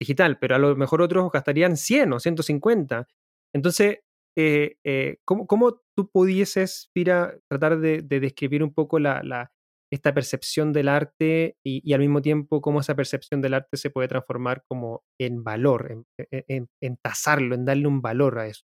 [0.00, 3.08] digital, pero a lo mejor otros gastarían 100 o 150.
[3.54, 4.00] Entonces,
[4.36, 9.52] eh, eh, ¿cómo, ¿cómo, tú pudieses, Fira, tratar de, describir un poco la,
[9.96, 14.08] esta percepción del arte y, al mismo tiempo cómo esa percepción del arte se puede
[14.08, 18.62] transformar como en valor, en, en, tasarlo, en darle un valor a eso.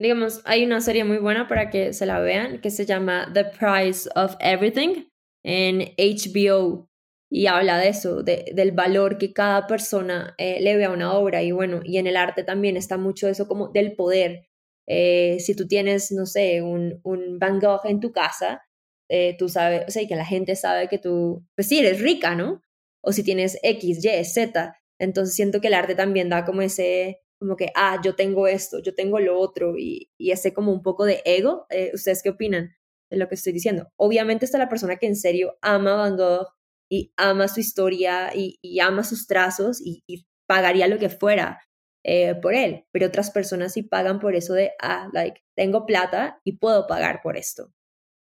[0.00, 3.44] Digamos, hay una serie muy buena para que se la vean que se llama The
[3.44, 5.04] Price of Everything
[5.44, 6.88] en HBO
[7.30, 11.14] y habla de eso, de, del valor que cada persona eh, le ve a una
[11.14, 14.46] obra y bueno, y en el arte también está mucho eso como del poder.
[14.86, 18.62] Eh, si tú tienes, no sé, un, un Van Gogh en tu casa,
[19.08, 22.34] eh, tú sabes, o sea, que la gente sabe que tú, pues sí, eres rica,
[22.34, 22.62] ¿no?
[23.02, 24.76] O si tienes X, Y, Z.
[24.98, 28.80] Entonces siento que el arte también da como ese, como que, ah, yo tengo esto,
[28.80, 31.66] yo tengo lo otro, y, y ese como un poco de ego.
[31.70, 32.74] Eh, ¿Ustedes qué opinan
[33.10, 33.88] de lo que estoy diciendo?
[33.96, 36.48] Obviamente está la persona que en serio ama Van Gogh
[36.90, 41.58] y ama su historia y, ama sus trazos y, pagaría lo que fuera
[42.04, 46.38] eh, por él, pero otras personas sí pagan por eso de, ah, like, tengo plata
[46.44, 47.72] y puedo pagar por esto.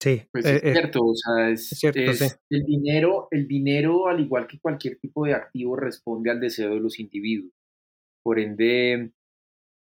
[0.02, 1.82] Sí, pues es, cierto, o sea, es,
[2.50, 6.80] el dinero, el dinero, al igual que cualquier tipo de activo, responde al deseo de
[6.82, 7.54] los individuos.
[8.24, 9.12] Por ende,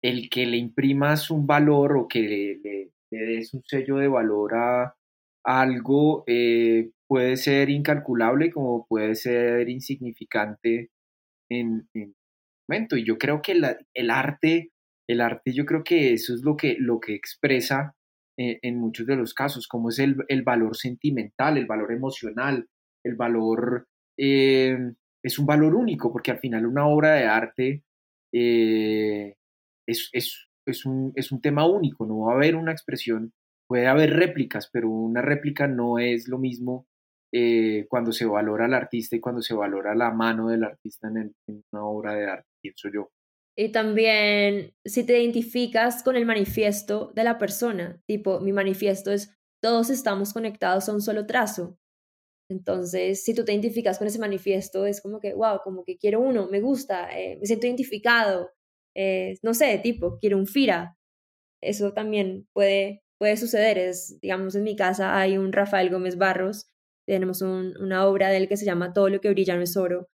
[0.03, 4.95] el que le imprimas un valor o que le, des un sello de valor a,
[5.43, 10.89] algo eh, puede ser incalculable como puede ser insignificante
[11.49, 12.15] en, en
[12.67, 12.97] momento.
[12.97, 13.53] Y yo creo que
[13.93, 14.71] el arte,
[15.07, 17.94] el arte, yo creo que eso es lo que, lo que expresa
[18.37, 22.67] eh, en muchos de los casos, como es el, valor sentimental, el valor emocional,
[23.03, 24.77] el valor, eh,
[25.23, 27.83] es un valor único, porque al final una obra de arte
[28.33, 29.35] eh,
[29.87, 33.31] es, es, un, es un tema único, no va a haber una expresión,
[33.67, 36.87] puede haber réplicas, pero una réplica no es lo mismo
[37.89, 41.63] cuando se valora al artista y cuando se valora la mano del artista en, en
[41.73, 43.09] una obra de arte, pienso yo.
[43.57, 49.33] Y también si te identificas con el manifiesto de la persona, tipo, mi manifiesto es,
[49.61, 51.77] todos estamos conectados a un solo trazo.
[52.49, 56.19] Entonces, si tú te identificas con ese manifiesto, es como que, wow, como que quiero
[56.19, 58.51] uno, me gusta, eh, me siento identificado,
[58.95, 60.97] eh, no sé, tipo, quiero un FIRA.
[61.61, 63.77] Eso también puede, puede suceder.
[63.77, 66.67] Es, digamos, en mi casa hay un Rafael Gómez Barros,
[67.07, 70.09] tenemos una obra de él que se llama Todo lo que brilla no es oro,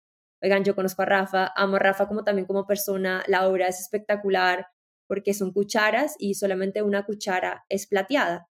[0.43, 3.81] oigan, yo conozco a Rafa, amo a Rafa como también como persona, la obra es
[3.81, 4.67] espectacular
[5.09, 8.49] porque son cucharas y solamente una cuchara es plateada.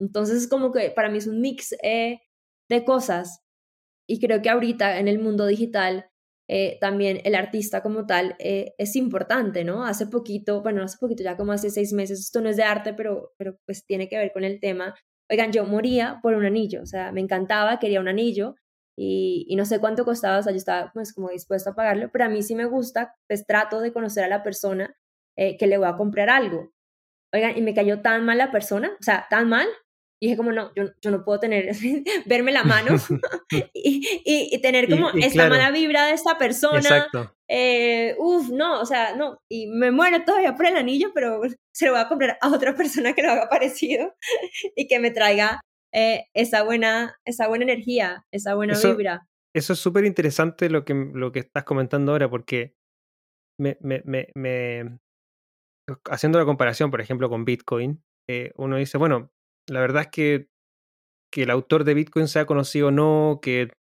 [0.00, 2.20] Entonces es como que para mí es un mix eh,
[2.68, 3.42] de cosas
[4.08, 6.10] y creo que ahorita en el mundo digital
[6.52, 9.84] eh, también el artista como tal eh, es importante, ¿no?
[9.84, 12.92] Hace poquito, bueno, hace poquito, ya como hace seis meses, esto no es de arte,
[12.92, 14.96] pero, pero pues tiene que ver con el tema.
[15.30, 18.56] Oigan, yo moría por un anillo, o sea, me encantaba, quería un anillo,
[19.02, 22.26] y, no sé cuánto costaba, o sea, yo estaba pues como dispuesta a pagarlo, pero
[22.26, 24.94] a mí sí me gusta, pues trato de conocer a la persona
[25.38, 26.74] eh, que le voy a comprar algo.
[27.32, 29.66] Oigan, y me cayó tan mal la persona, o sea, tan mal,
[30.20, 31.70] Y dije como, no, yo, yo no puedo tener,
[32.26, 32.94] verme la mano
[33.72, 36.80] y, y, tener como esta mala vibra de esta persona.
[36.80, 37.34] Exacto.
[37.48, 39.38] Eh, uf, no, o sea, no.
[39.48, 41.40] Y me muero todavía por el anillo, pero
[41.72, 44.14] se lo voy a comprar a otra persona que lo haga parecido
[44.76, 49.26] y que me traiga eh, esa, buena, esa buena energía, esa buena vibra.
[49.54, 52.74] Eso es súper interesante lo que, lo que estás comentando ahora, porque
[53.58, 54.02] me, me,
[54.34, 54.98] me,
[56.08, 59.32] haciendo la comparación, por ejemplo, con Bitcoin, eh, uno dice, bueno,
[59.68, 60.48] la verdad es que,
[61.32, 63.72] que el autor de Bitcoin sea conocido o no, que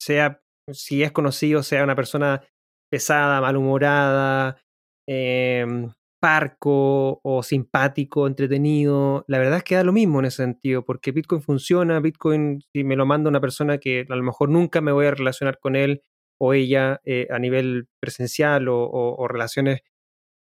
[0.00, 2.46] sea, si es conocido, sea una persona
[2.90, 4.60] pesada, malhumorada,
[5.06, 9.24] em, parco o simpático, entretenido.
[9.26, 12.84] La verdad es que da lo mismo en ese sentido, porque Bitcoin funciona, Bitcoin, si
[12.84, 15.76] me lo manda una persona que a lo mejor nunca me voy a relacionar con
[15.76, 16.02] él
[16.38, 19.80] o ella eh, a nivel presencial o relaciones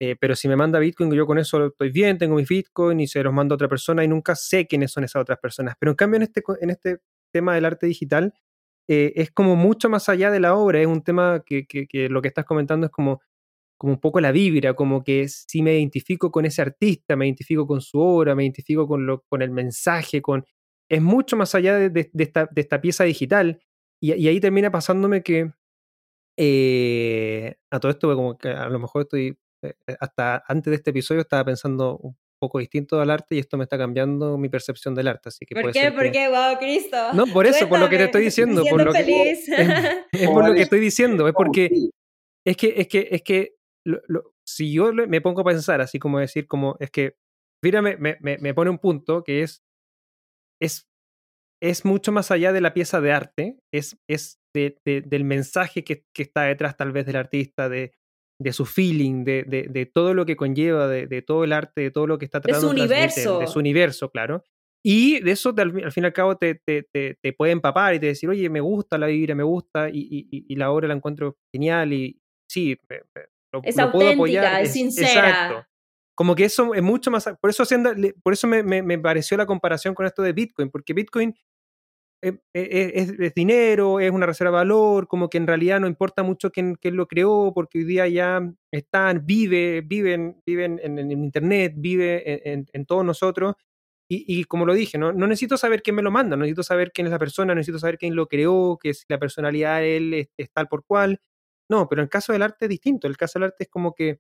[0.06, 3.08] eh, pero si me manda Bitcoin, yo con eso estoy bien, tengo mis Bitcoin y
[3.08, 5.76] se los mando a otra persona y nunca sé quiénes son esas otras personas.
[5.80, 6.98] Pero en cambio, en este, en este
[7.32, 8.34] tema del arte digital,
[8.90, 12.22] eh, es como mucho más allá de la obra, es un tema que, que, lo
[12.22, 13.22] que estás comentando es como,
[13.84, 17.68] como un poco la vibra, como que si me identifico con ese artista, me identifico
[17.68, 20.46] con su obra, me identifico con, lo, con el mensaje, con...
[20.90, 23.60] Es mucho más allá de, de, esta, de esta, pieza digital.
[24.02, 25.52] Y, y, ahí termina pasándome que
[26.38, 30.76] eh, a todo esto, como que a lo mejor estoy eh, eh, hasta antes de
[30.76, 34.48] este episodio estaba pensando un poco distinto al arte y esto me está cambiando mi
[34.48, 35.28] percepción del arte.
[35.28, 35.92] Así que ¿Por qué?
[35.92, 36.30] ¿Por qué?
[36.30, 37.12] ¡Wow, Cristo!
[37.16, 38.64] No, por eso, por lo que te estoy diciendo.
[38.64, 39.32] Por lo que,
[40.14, 41.70] es, por lo que estoy diciendo, es porque
[42.46, 43.56] es que, es que, es que
[44.46, 47.16] si yo me pongo a pensar, así como decir, como es que,
[47.64, 49.64] mira, me, me, me pone un punto que es,
[50.62, 50.88] es,
[51.62, 56.04] es mucho más allá de la pieza de arte, es, es de, del mensaje que,
[56.14, 57.94] que, está detrás tal vez del artista, de,
[58.40, 61.82] de su feeling, de, de, de, todo lo que conlleva, de, de, todo el arte,
[61.82, 63.40] de todo lo que está tratando de su universo.
[63.40, 64.44] De su universo, claro.
[64.86, 68.08] Y de eso, al, fin y al cabo, te, te, te, puede empapar y te
[68.08, 71.38] decir, oye, me gusta la vibra, me gusta, y, y, y la obra la encuentro
[71.54, 72.20] genial, y
[72.50, 72.78] sí,
[73.54, 74.64] lo, es puedo apoyar.
[74.64, 75.30] Es, sincera.
[75.30, 75.68] Exacto.
[76.16, 77.26] Como que eso es mucho más.
[77.40, 77.64] Por eso,
[78.22, 81.34] por eso me, me, me pareció la comparación con esto de Bitcoin, porque Bitcoin
[82.26, 86.24] eh, eh, es, dinero, es una reserva de valor, como que en realidad no importa
[86.24, 91.12] mucho quién, quién lo creó, porque hoy día ya están, vive, viven, viven en, en
[91.12, 93.56] Internet, vive en, en, todos nosotros.
[94.08, 95.12] Y, y, como lo dije, ¿no?
[95.12, 97.56] no necesito saber quién me lo manda, no necesito saber quién es la persona, no
[97.60, 101.20] necesito saber quién lo creó, que si la personalidad de él es, tal por cual.
[101.70, 103.08] No, pero en el caso del arte es distinto.
[103.08, 104.20] El caso del arte es como que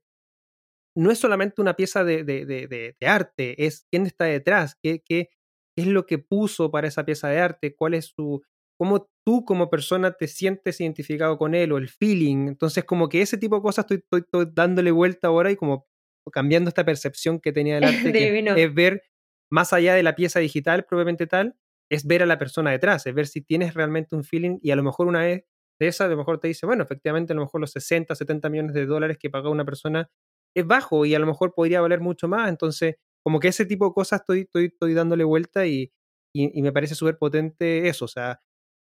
[0.96, 5.02] no es solamente una pieza de, de, de, de arte, es quién está detrás, qué,
[5.04, 5.30] qué,
[5.76, 8.44] qué es lo que puso para esa pieza de arte, cuál es su,
[8.78, 12.48] cómo tú como persona te sientes identificado con él o el feeling.
[12.48, 15.88] Entonces, como que ese tipo de cosas estoy, estoy, dándole vuelta ahora y como
[16.32, 19.04] cambiando esta percepción que tenía del arte, que es ver
[19.52, 21.56] más allá de la pieza digital propiamente tal,
[21.90, 24.76] es ver a la persona detrás, es ver si tienes realmente un feeling y a
[24.76, 25.46] lo mejor una vez
[25.84, 28.50] de esa, a lo mejor te dice, bueno, efectivamente a lo mejor los 60, 70
[28.50, 30.10] millones de dólares que pagó una persona
[30.56, 33.88] es bajo y a lo mejor podría valer mucho más, entonces como que ese tipo
[33.88, 35.92] de cosas estoy, estoy, estoy dándole vuelta y,
[36.36, 38.40] y, me parece súper potente eso, o sea,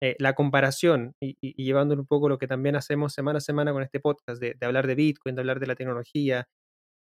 [0.02, 3.82] eh, la comparación y, y, un poco lo que también hacemos semana a semana con
[3.82, 6.46] este podcast, de, hablar de Bitcoin, de hablar de la tecnología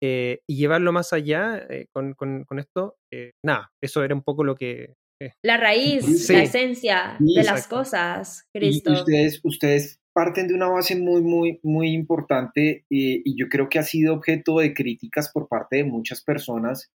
[0.03, 2.97] eh, y llevarlo más allá eh, con, con, esto,
[3.45, 4.95] nada, eso era un poco lo que...
[5.43, 8.93] la raíz, la esencia de las cosas, Cristo.
[8.93, 13.85] ustedes, ustedes parten de una base muy, muy, muy importante y yo creo que ha
[13.85, 16.91] sido objeto de críticas por parte de muchas personas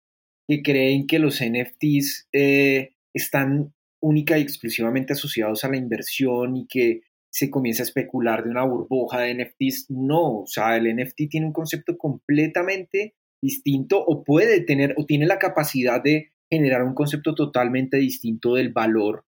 [0.47, 6.67] que creen que los NFTs eh, están única y exclusivamente asociados a la inversión y
[6.67, 9.89] que se comienza a especular de una burbuja de NFTs.
[9.89, 15.25] No, o sea, el NFT tiene un concepto completamente distinto o puede tener o tiene
[15.25, 19.25] la capacidad de generar un concepto totalmente distinto del valor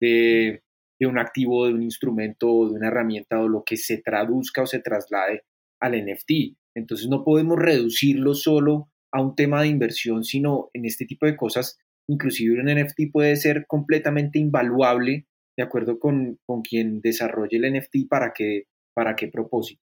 [0.00, 0.62] de,
[1.00, 4.66] un activo, de un instrumento o de una herramienta o lo que se traduzca o
[4.66, 5.44] se traslade
[5.80, 6.56] al NFT.
[6.74, 11.36] Entonces no podemos reducirlo solo a un tema de inversión, sino en este tipo de
[11.36, 15.26] cosas, inclusive un NFT puede ser completamente invaluable
[15.56, 19.82] de acuerdo con, con quien desarrolle el NFT para qué, para qué propósito.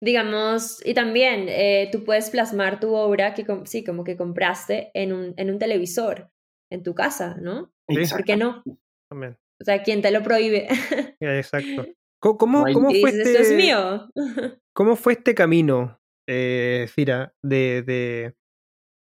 [0.00, 5.12] Digamos, y también eh, tú puedes plasmar tu obra que sí, como que compraste en
[5.12, 6.30] un, en un televisor,
[6.70, 7.72] en tu casa, ¿no?
[7.86, 8.62] ¿Por qué no?
[9.10, 9.36] También.
[9.60, 10.68] O sea, ¿quién te lo prohíbe?
[11.20, 11.86] Exacto.
[12.20, 14.08] ¿Cómo, cómo, fue este, Esto es mío.
[14.76, 18.34] ¿Cómo fue este camino, eh, Fira, de, de,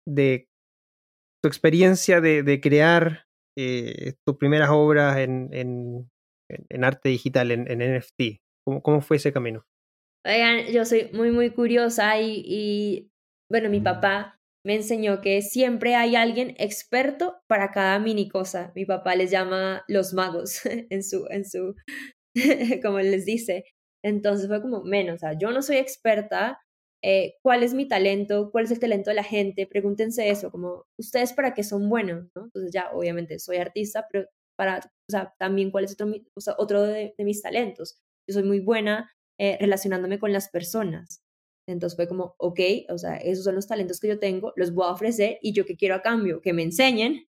[0.08, 0.48] de
[1.44, 3.26] tu experiencia de, de crear
[3.58, 6.12] eh, tus primeras obras en, en,
[6.50, 8.42] en arte digital, en, en NFT.
[8.66, 9.66] ¿Cómo, ¿Cómo, fue ese camino?
[10.26, 13.12] Oigan, yo soy muy, muy curiosa y,
[13.52, 18.72] bueno, mi papá me enseñó que siempre hay alguien experto para cada mini cosa.
[18.76, 21.76] Mi papá les llama los magos en su, en su,
[22.84, 23.66] como les dice.
[24.04, 26.60] Entonces fue como, menos, o sea, yo no soy experta,
[27.04, 28.50] eh, ¿cuál es mi talento?
[28.52, 29.68] ¿Cuál es el talento de la gente?
[29.68, 32.30] Pregúntense eso, como, ¿ustedes para qué son buenos?
[32.36, 32.46] ¿no?
[32.46, 36.56] Entonces ya, obviamente, soy artista, pero para, o sea, también cuál es otro, o sea,
[36.58, 37.98] otro de, mis talentos.
[38.30, 41.24] Yo soy muy buena eh, relacionándome con las personas.
[41.68, 42.60] Entonces fue como, ok,
[42.90, 45.66] o sea, esos son los talentos que yo tengo, los voy a ofrecer y yo
[45.66, 47.28] que quiero a cambio, que me enseñen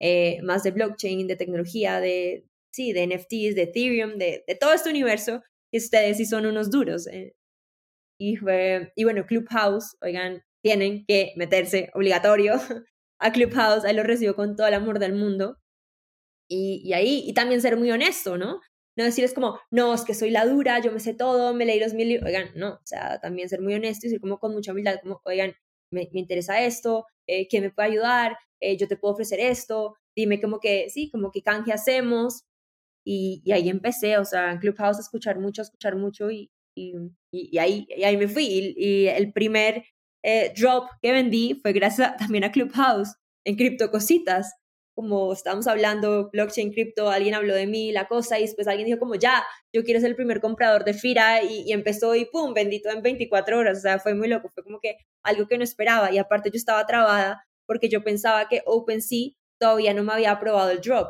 [0.00, 4.72] eh, más de blockchain, de tecnología, de, sí, de NFTs, de Ethereum, de, de todo
[4.72, 7.06] este universo, que ustedes sí son unos duros.
[7.08, 7.34] Eh.
[8.20, 12.54] Y, fue, y bueno, Clubhouse, oigan, tienen que meterse obligatorio
[13.20, 15.58] a Clubhouse, ahí lo recibo con todo el amor del mundo.
[16.48, 18.60] Y, y ahí, y también ser muy honesto, ¿no?
[18.96, 21.80] No decirles como, no, es que soy la dura, yo me sé todo, me leí
[21.80, 22.26] los mil libros.
[22.28, 25.20] Oigan, no, o sea, también ser muy honesto y decir como con mucha humildad, como,
[25.24, 25.54] oigan,
[25.90, 28.36] me, me interesa esto, eh, ¿quién me puede ayudar?
[28.60, 32.44] Eh, yo te puedo ofrecer esto, dime como que, sí, como que canje hacemos.
[33.04, 36.94] Y, y ahí empecé, o sea, en Clubhouse escuchar mucho, escuchar mucho y, y,
[37.32, 38.74] y, ahí, y ahí me fui.
[38.76, 39.84] Y, el primer
[40.24, 44.54] eh, drop que vendí fue gracias también a Clubhouse en Cripto Cositas
[44.94, 48.98] como estábamos hablando, blockchain, cripto, alguien habló de mí, la cosa, y después alguien dijo
[48.98, 52.90] como, ya, yo quiero ser el primer comprador de FIRA, y, empezó y pum, bendito
[52.90, 56.12] en 24 horas, o sea, fue muy loco, fue como que algo que no esperaba,
[56.12, 60.70] y aparte yo estaba trabada porque yo pensaba que OpenSea todavía no me había aprobado
[60.70, 61.08] el drop,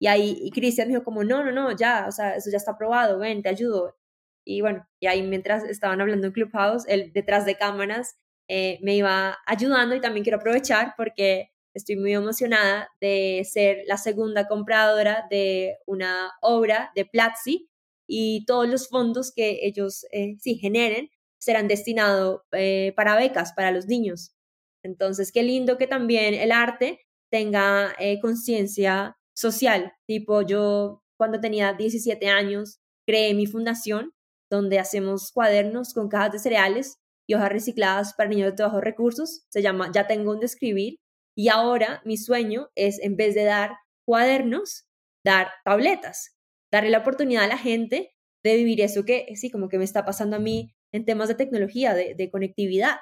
[0.00, 2.72] y ahí y Cristian dijo como, no, no, no, ya, o sea, eso ya está
[2.72, 3.96] aprobado, ven, te ayudo,
[4.44, 8.16] y bueno, y ahí mientras estaban hablando en Clubhouse, él detrás de cámaras
[8.48, 13.96] eh, me iba ayudando, y también quiero aprovechar porque Estoy muy emocionada de ser la
[13.96, 17.68] segunda compradora de una obra de Platzi
[18.08, 23.86] y todos los fondos que ellos eh, generen serán destinados eh, para becas para los
[23.86, 24.34] niños.
[24.82, 27.00] Entonces, qué lindo que también el arte
[27.30, 29.92] tenga eh, conciencia social.
[30.06, 34.12] Tipo, yo cuando tenía 17 años creé mi fundación
[34.50, 36.98] donde hacemos cuadernos con cajas de cereales
[37.28, 39.44] y hojas recicladas para niños de bajos recursos.
[39.50, 40.98] Se llama Ya tengo un de escribir
[41.40, 43.70] y ahora mi sueño es, en vez de dar
[44.06, 44.86] cuadernos,
[45.24, 46.36] dar tabletas,
[46.70, 48.12] darle la oportunidad a la gente
[48.44, 51.36] de vivir eso que, sí, como que me está pasando a mí en temas de
[51.36, 52.96] tecnología, de, conectividad.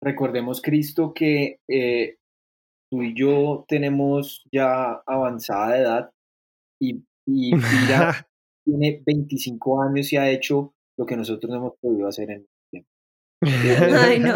[0.00, 2.18] Recordemos, Cristo, que eh,
[2.88, 6.10] tú y yo tenemos ya avanzada edad
[6.80, 7.50] y, y
[8.64, 12.46] tiene 25 años y ha hecho lo que nosotros no hemos podido hacer en
[13.42, 14.34] Ay, no.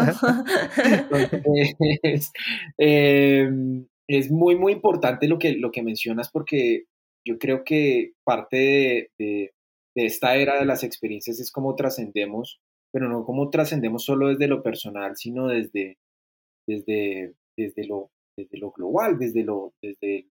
[2.77, 6.85] Em, es muy, muy importante lo que, lo que mencionas porque
[7.25, 9.53] yo creo que parte de,
[9.95, 12.59] esta era de las experiencias es cómo trascendemos,
[12.91, 15.97] pero no cómo trascendemos solo desde lo personal, sino desde,
[16.67, 20.27] desde, desde, lo, desde lo global, desde, lo, desde,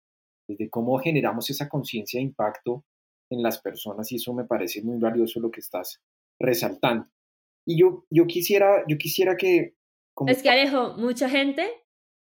[0.47, 2.83] desde cómo generamos esa conciencia de impacto
[3.31, 5.99] en las personas y eso me parece muy valioso lo que estás
[6.39, 7.07] resaltando.
[7.65, 9.75] Y yo, yo, quisiera, yo quisiera que...
[10.27, 11.67] Es que Alejo, mucha gente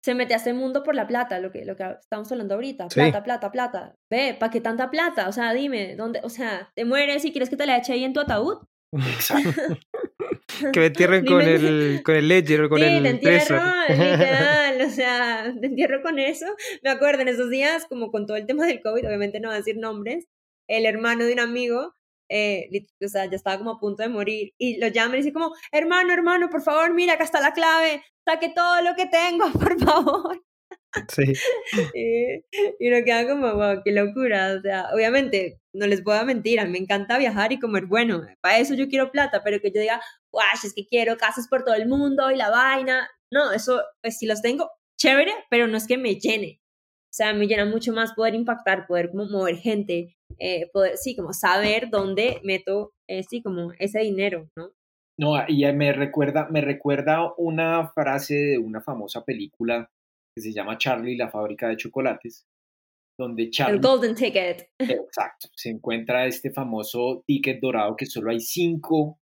[0.03, 2.89] se mete a este mundo por la plata, lo que, lo que estamos hablando ahorita.
[2.89, 3.95] Plata, plata, plata.
[4.09, 5.27] Ve, ¿para qué tanta plata?
[5.27, 6.19] O sea, dime, ¿dónde?
[6.23, 8.59] O sea, ¿te mueres y quieres que te la eche ahí en tu ataúd?
[8.91, 9.49] Exacto.
[10.73, 14.81] que me entierren con el, con el ledger o con sí, el te entierro, literal,
[14.81, 16.45] o sea, te entierro con eso.
[16.83, 19.55] Me acuerdo en esos días, como con todo el tema del COVID, obviamente no voy
[19.55, 20.27] a decir nombres,
[20.67, 21.95] el hermano de un amigo
[22.29, 22.69] eh,
[23.03, 25.53] o sea, ya estaba como a punto de morir, y lo llama y dice como,
[25.71, 29.79] hermano, hermano, por favor, mira, acá está la clave, saque todo lo que tengo, por
[29.79, 30.41] favor.
[31.09, 31.33] Sí.
[31.93, 36.65] y, uno queda como, wow, qué locura, o sea, obviamente, no les puedo mentir, a
[36.65, 39.81] mí me encanta viajar y comer bueno, para eso yo quiero plata, pero que yo
[39.81, 40.01] diga,
[40.31, 44.17] wow, es que quiero casas por todo el mundo y la vaina, no, eso, pues
[44.17, 47.93] si los tengo, chévere, pero no es que me llene, o sea, me llena mucho
[47.93, 53.23] más poder impactar, poder como mover gente, eh, poder, sí, como saber dónde meto, eh,
[53.23, 54.71] sí, como ese dinero, ¿no?
[55.17, 59.89] No, y me recuerda, me recuerda una frase de una famosa película
[60.35, 62.45] que se llama Charlie, la fábrica de chocolates,
[63.17, 63.75] donde Charlie...
[63.75, 64.67] El Golden Ticket.
[64.79, 69.19] Exacto, se encuentra este famoso ticket dorado que solo hay cinco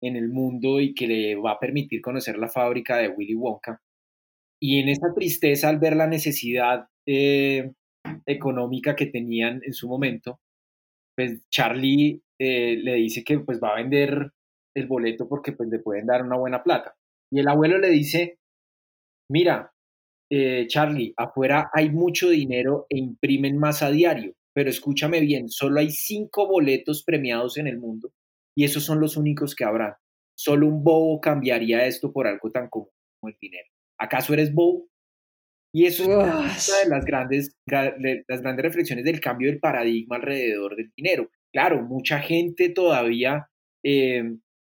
[0.00, 3.80] en el mundo y que le va a permitir conocer la fábrica de Willy Wonka.
[4.62, 7.72] Y en esa tristeza al ver la necesidad eh,
[8.26, 10.40] económica que tenían en su momento,
[11.16, 14.32] pues Charlie eh, le dice que pues va a vender
[14.74, 16.94] el boleto porque pues le pueden dar una buena plata.
[17.30, 18.38] Y el abuelo le dice,
[19.30, 19.72] mira,
[20.30, 25.80] eh, Charlie, afuera hay mucho dinero e imprimen más a diario, pero escúchame bien, solo
[25.80, 28.12] hay cinco boletos premiados en el mundo
[28.56, 29.98] y esos son los únicos que habrá.
[30.36, 32.90] Solo un bobo cambiaría esto por algo tan común
[33.20, 33.68] como el dinero.
[33.98, 34.88] ¿Acaso eres Bow?
[35.74, 40.76] Y eso es una de las grandes, las grandes reflexiones del cambio del paradigma alrededor
[40.76, 41.28] del dinero.
[41.52, 43.48] Claro, mucha gente todavía
[43.84, 44.22] eh,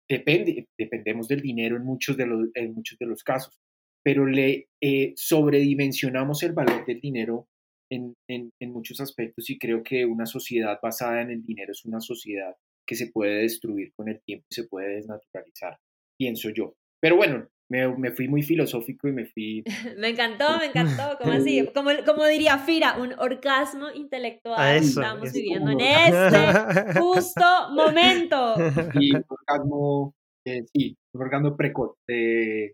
[0.09, 3.59] depende, dependemos del dinero en muchos de los, en muchos de los casos,
[4.03, 7.47] pero le eh, sobredimensionamos el valor del dinero
[7.91, 11.85] en, en, en, muchos aspectos y creo que una sociedad basada en el dinero es
[11.85, 12.55] una sociedad
[12.87, 15.77] que se puede destruir con el tiempo y se puede desnaturalizar,
[16.17, 16.73] pienso yo.
[16.99, 19.63] Pero bueno, me, me, fui muy filosófico y me fui...
[19.97, 25.71] me encantó, me encantó, como así, como, como diría Fira, un orgasmo intelectual estamos viviendo
[25.71, 28.55] en este justo momento.
[28.93, 32.73] Y un orgasmo, eh, sí, un orgasmo precoz de,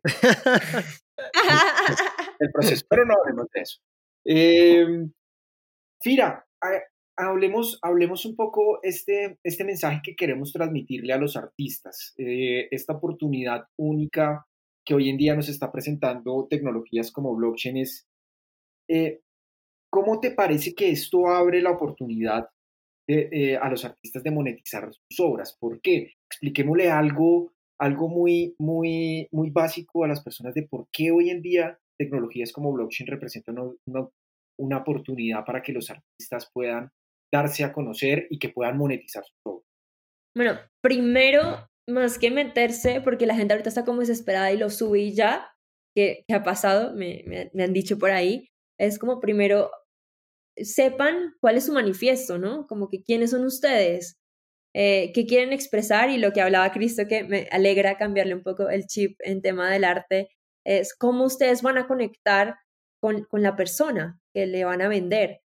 [2.39, 3.79] del proceso, pero no hablemos de eso.
[4.25, 5.05] Eh,
[6.01, 6.45] Fira,
[7.15, 12.93] hablemos, hablemos un poco este, este mensaje que queremos transmitirle a los artistas, eh, esta
[12.93, 14.45] oportunidad única
[14.85, 18.07] que hoy en día nos está presentando tecnologías como blockchain es,
[18.89, 19.21] eh,
[19.89, 22.49] ¿cómo te parece que esto abre la oportunidad
[23.07, 25.55] eh, a los artistas de monetizar sus obras?
[25.57, 26.13] ¿Por qué?
[26.29, 31.41] Expliquémosle algo, algo muy, muy, muy básico a las personas de por qué hoy en
[31.41, 34.09] día tecnologías como blockchain representan una,
[34.57, 36.91] una oportunidad para que los artistas puedan
[37.33, 39.65] darse a conocer y que puedan monetizar sus obras.
[40.35, 45.13] Bueno, primero más que meterse, porque la gente ahorita está como desesperada y lo subí
[45.13, 45.51] ya,
[45.95, 47.23] que, ha pasado, me,
[47.53, 49.71] me, han dicho por ahí, es como primero
[50.55, 52.67] sepan cuál es su manifiesto, ¿no?
[52.67, 54.19] Como que quiénes son ustedes,
[54.75, 58.69] eh, qué quieren expresar y lo que hablaba Cristo, que me alegra cambiarle un poco
[58.69, 60.29] el chip en tema del arte,
[60.65, 62.55] es cómo ustedes van a conectar
[63.01, 65.42] con, con la persona que le van a vender.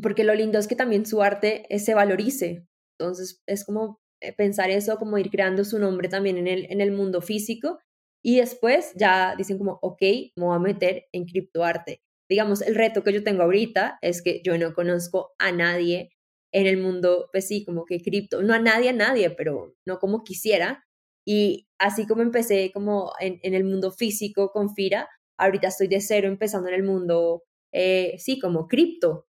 [0.00, 2.66] Porque lo lindo es que también su arte eh, se valorice.
[2.98, 6.80] Entonces es como eh, pensar eso, como ir creando su nombre también en el, en
[6.80, 7.80] el mundo físico.
[8.24, 10.00] Y después ya dicen como, ok,
[10.36, 12.00] me voy a meter en criptoarte.
[12.30, 16.10] Digamos, el reto que yo tengo ahorita es que yo no conozco a nadie
[16.52, 19.98] en el mundo, pues sí, como que cripto, no a nadie, a nadie, pero no
[19.98, 20.84] como quisiera.
[21.26, 26.00] Y así como empecé como en, en el mundo físico con Fira, ahorita estoy de
[26.00, 29.26] cero empezando en el mundo, eh, sí, como cripto.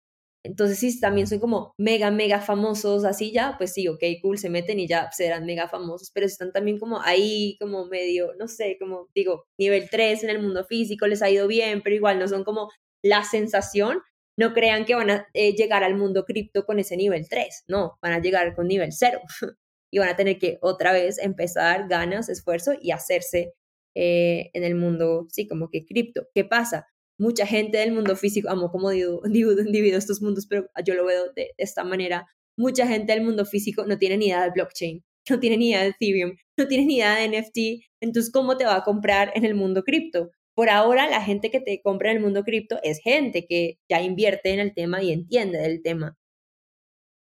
[0.43, 4.49] Entonces, sí, también son como mega, mega famosos, así ya, pues sí, ok, cool, se
[4.49, 8.77] meten y ya serán mega famosos, pero están también como ahí, como medio, no sé,
[8.79, 12.27] como digo, nivel 3 en el mundo físico, les ha ido bien, pero igual no
[12.27, 12.69] son como
[13.03, 13.99] la sensación.
[14.37, 17.97] No crean que van a eh, llegar al mundo cripto con ese nivel 3, no,
[18.01, 19.19] van a llegar con nivel 0
[19.91, 23.53] y van a tener que otra vez empezar ganas, esfuerzo y hacerse
[23.95, 26.27] eh, en el mundo, sí, como que cripto.
[26.33, 26.87] ¿Qué pasa?
[27.19, 29.21] Mucha gente del mundo físico, amo como divido,
[29.71, 33.85] divido, estos mundos, pero yo lo veo de esta manera, mucha gente del mundo físico
[33.85, 36.95] no tiene ni idea de blockchain, no tiene ni idea de Ethereum, no tiene ni
[36.97, 40.31] idea de NFT, entonces ¿cómo te va a comprar en el mundo cripto?
[40.55, 44.01] Por ahora la gente que te compra en el mundo cripto es gente que ya
[44.01, 46.17] invierte en el tema y entiende del tema.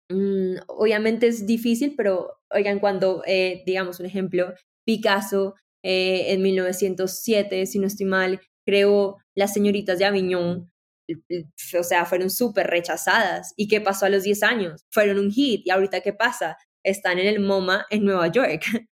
[0.09, 4.53] Mm, obviamente es difícil, pero oigan, cuando, eh, digamos, un ejemplo,
[4.85, 10.71] Picasso eh, en 1907, si no estoy mal, creó Las señoritas de Aviñón,
[11.79, 13.53] o sea, fueron súper rechazadas.
[13.55, 14.85] ¿Y qué pasó a los 10 años?
[14.91, 15.61] Fueron un hit.
[15.65, 16.57] ¿Y ahorita qué pasa?
[16.83, 18.63] Están en el MoMA en Nueva York.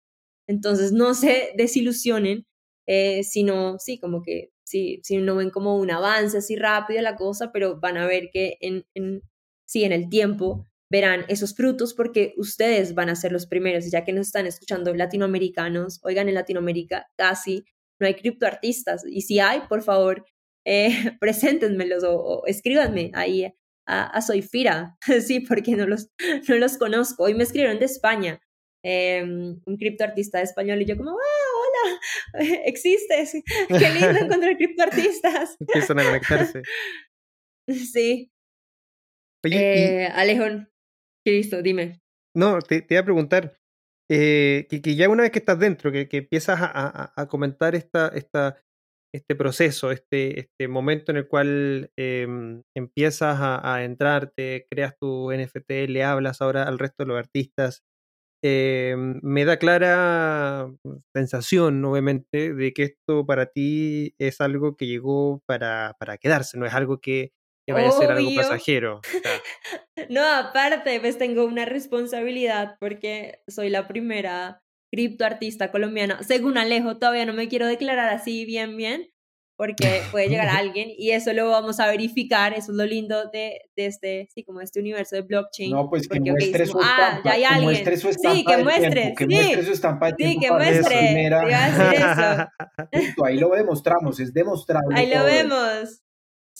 [0.48, 2.46] Entonces, no se desilusionen,
[2.86, 7.16] eh, sino, sí, como que, sí, si no ven como un avance así rápido la
[7.16, 9.22] cosa, pero van a ver que en, en,
[9.66, 14.04] sí, en el tiempo verán esos frutos porque ustedes van a ser los primeros, ya
[14.04, 17.64] que nos están escuchando latinoamericanos, oigan, en Latinoamérica casi
[18.00, 19.04] no hay criptoartistas.
[19.06, 20.24] Y si hay, por favor,
[20.66, 20.88] eh,
[21.20, 23.44] preséntenmelos o, escríbanme ahí
[23.86, 24.96] a, a Soyfira,
[25.26, 26.10] sí, porque no los,
[26.48, 27.24] no los conozco.
[27.24, 28.40] Hoy me escribieron de España,
[28.82, 32.00] em, un criptoartista español, y yo como, ¡ah, hola!
[32.64, 33.32] Existes,
[33.68, 35.56] qué lindo encontrar criptoartistas.
[35.60, 36.62] Empiezan a conectarse.
[37.68, 38.30] Sí.
[39.44, 40.68] Oye, eh, Alejón,
[41.24, 41.62] ¿qué listo?
[41.62, 42.00] Dime.
[42.34, 43.59] No, te, te iba a preguntar,
[44.12, 48.60] eh, que, ya una vez que estás dentro, que, que empiezas a, comentar esta, esta,
[49.14, 55.88] este proceso, este, este momento en el cual em, empiezas a, entrarte, creas tu NFT,
[55.88, 57.84] le hablas ahora al resto de los artistas,
[58.42, 60.72] em, me da clara
[61.14, 66.66] sensación, obviamente, de que esto para ti es algo que llegó para, para quedarse, no
[66.66, 67.32] es algo que,
[67.68, 69.00] vaya a ser algo pasajero.
[70.08, 77.26] no, aparte, pues tengo una responsabilidad porque soy la primera criptoartista colombiana, según Alejo, todavía
[77.26, 79.08] no me quiero declarar así bien, bien,
[79.56, 83.60] porque puede llegar alguien y eso lo vamos a verificar, eso es lo lindo de,
[83.76, 85.70] de este, sí, como este universo de blockchain.
[85.70, 87.64] No, pues que porque, muestre okay, su ah, estampa, ya hay que alguien.
[87.64, 90.50] muestre su estampa sí, que muestre, tiempo, que sí, muestre su estampa de sí, que
[90.50, 91.26] muestre,
[91.94, 93.24] eso.
[93.24, 94.98] Ahí lo demostramos, es demostrable.
[94.98, 96.02] Ahí lo vemos.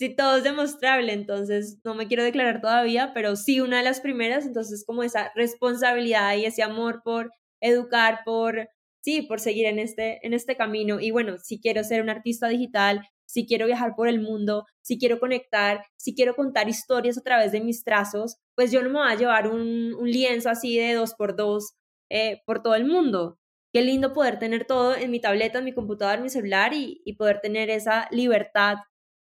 [0.01, 4.01] Sí, todo es demostrable, entonces no me quiero declarar todavía, pero sí una de las
[4.01, 7.31] primeras, entonces como esa responsabilidad y ese amor por
[7.61, 8.71] educar, por,
[9.03, 11.01] sí, por seguir en este, en este camino.
[11.01, 14.99] Y bueno, si quiero ser un artista digital, si quiero viajar por el mundo, si
[14.99, 19.01] quiero conectar, si quiero contar historias a través de mis trazos, pues yo no me
[19.01, 21.75] voy a llevar un, lienzo así de dos por dos
[22.09, 23.37] eh, por todo el mundo.
[23.71, 27.17] Qué lindo poder tener todo en mi tableta, en mi computador, en mi celular y
[27.19, 28.79] poder tener esa libertad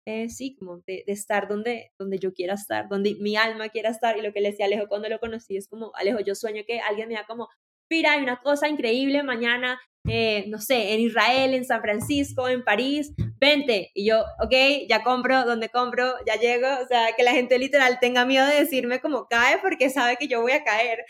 [0.06, 4.18] eh, sí, como de, estar donde, donde yo quiera estar, donde mi alma quiera estar.
[4.18, 6.80] Y lo que le decía Alejo cuando lo conocí es como, Alejo, yo sueño que
[6.80, 7.50] alguien me diga como,
[7.90, 12.64] mira, hay una cosa increíble mañana, eh, no sé, en Israel, en San Francisco, en
[12.64, 13.92] París, vente.
[13.94, 14.54] Y yo, ok,
[14.90, 16.68] ya compro, donde compro, ya llego.
[16.84, 20.28] O sea, que la gente literal tenga miedo de decirme como cae porque sabe que
[20.28, 21.06] yo voy a caer.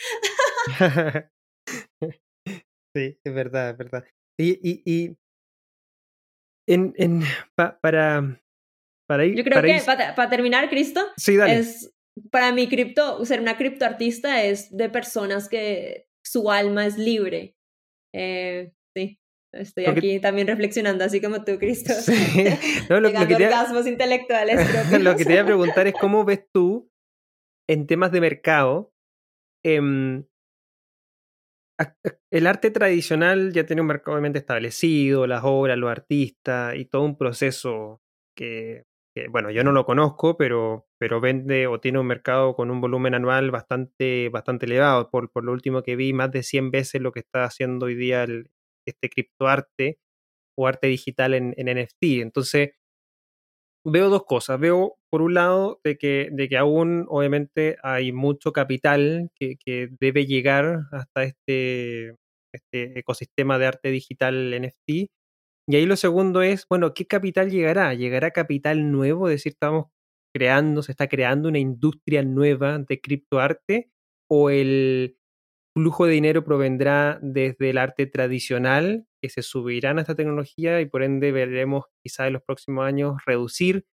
[2.95, 4.03] sí, es verdad, es verdad.
[4.39, 5.15] Y, y,
[6.67, 7.23] en, en,
[7.55, 8.39] pa, para,
[9.07, 11.57] para ir, Yo creo para que para, para terminar, Cristo, Sí, dale.
[11.59, 11.93] es
[12.31, 17.55] para mí cripto, ser una criptoartista es de personas que su alma es libre.
[18.15, 19.17] Eh, sí,
[19.53, 21.91] estoy Porque- aquí también reflexionando, así como tú, Cristo.
[22.01, 22.45] Sí.
[22.89, 25.01] No, lo, lo que te, orgasmos intelectuales propios.
[25.01, 26.89] lo que te iba a preguntar es cómo ves tú
[27.69, 28.91] en temas de mercado
[29.65, 30.25] em,
[32.31, 37.01] el arte tradicional ya tiene un mercado obviamente establecido, las obras, los artistas y todo
[37.03, 38.01] un proceso
[38.37, 38.83] que,
[39.15, 42.81] que, bueno, yo no lo conozco, pero, pero vende o tiene un mercado con un
[42.81, 45.09] volumen anual bastante, bastante elevado.
[45.11, 47.95] Por, por lo último que vi, más de 100 veces lo que está haciendo hoy
[47.95, 48.49] día el-
[48.85, 49.99] este criptoarte
[50.57, 52.21] o arte digital en, en NFT.
[52.21, 52.71] Entonces,
[53.85, 54.59] veo dos cosas.
[54.59, 59.89] Veo, por un lado, de que, de que aún, obviamente, hay mucho capital que, que
[59.99, 62.15] debe llegar hasta este,
[62.53, 65.09] este ecosistema de arte digital NFT.
[65.67, 67.93] Y ahí lo segundo es, bueno, ¿qué capital llegará?
[67.93, 69.29] ¿Llegará capital nuevo?
[69.29, 69.87] Es decir, estamos
[70.35, 73.89] creando, se está creando una industria nueva de criptoarte
[74.29, 75.17] o el
[75.75, 80.85] flujo de dinero provendrá desde el arte tradicional que se subirán a esta tecnología y
[80.87, 83.85] por ende veremos quizá en los próximos años reducir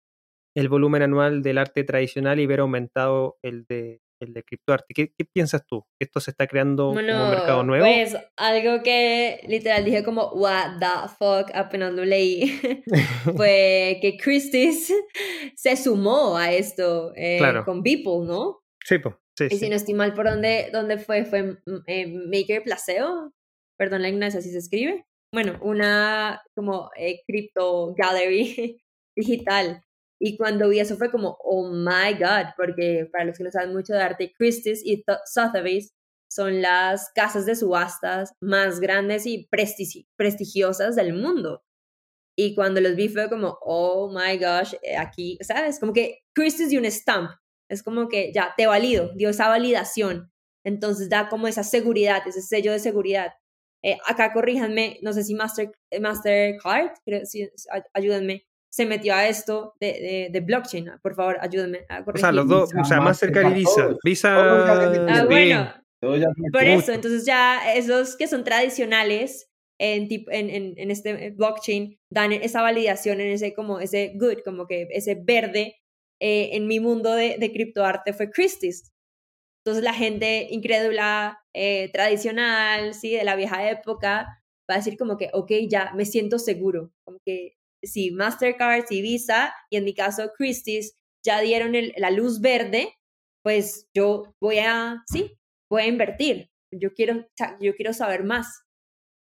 [0.56, 4.94] el volumen anual del arte tradicional y ver aumentado el de el de criptoarte.
[4.94, 5.84] ¿Qué, ¿Qué piensas tú?
[6.00, 7.84] ¿Esto se está creando como un mercado nuevo?
[7.84, 12.60] Pues algo que literal dije como, what the fuck, apenas lo leí,
[13.36, 14.92] fue que Christie's
[15.56, 17.64] se sumó a esto eh, Claro.
[17.64, 18.60] con Beeple, ¿no?
[18.84, 19.14] sí, pues.
[19.38, 19.58] Sí, Y sí.
[19.58, 21.24] si no estoy mal, ¿por dónde, dónde fue?
[21.24, 21.56] ¿Fue
[21.86, 23.32] eh, Maker Placeo?
[23.78, 25.06] Perdón la ignorancia, ¿así se escribe?
[25.32, 28.82] Bueno, una como eh, crypto gallery
[29.16, 29.82] digital.
[30.20, 33.72] Y cuando vi eso fue como, oh my god, porque para los que no saben
[33.72, 35.94] mucho de arte, Christie's y Th- Sotheby's
[36.30, 41.62] son las casas de subastas más grandes y prestigi- prestigiosas del mundo.
[42.36, 45.78] Y cuando los vi fue como, oh my gosh, eh, aquí, ¿sabes?
[45.80, 47.30] Como que Christie's y un stamp.
[47.68, 50.30] Es como que ya te valido, dio esa validación.
[50.64, 53.32] Entonces da como esa seguridad, ese sello de seguridad.
[53.82, 59.14] Eh, acá corríjanme, no sé si Master, eh, Mastercard, creo, sí, ay- ayúdenme, se metió
[59.14, 60.90] a esto de, de, de blockchain.
[61.02, 62.20] Por favor, ayúdenme a O corregir.
[62.20, 63.88] sea, los dos, o sea, Mastercard y Visa.
[64.04, 64.30] Visa.
[65.08, 65.74] Ah, bueno,
[66.52, 72.32] por eso, entonces ya esos que son tradicionales en, en, en, en este blockchain dan
[72.32, 75.76] esa validación en ese como ese good, como que ese verde
[76.20, 78.92] eh, en mi mundo de, de criptoarte fue Christie's.
[79.64, 85.18] Entonces la gente incrédula, eh, tradicional, sí, de la vieja época, va a decir como
[85.18, 89.94] que, ok, ya me siento seguro, como que si Mastercard, si Visa, y en mi
[89.94, 92.94] caso Christie's, ya dieron la luz verde,
[93.42, 95.38] pues yo voy a, sí,
[95.70, 96.50] voy a invertir.
[96.72, 97.26] Yo quiero,
[97.60, 98.46] yo quiero saber más.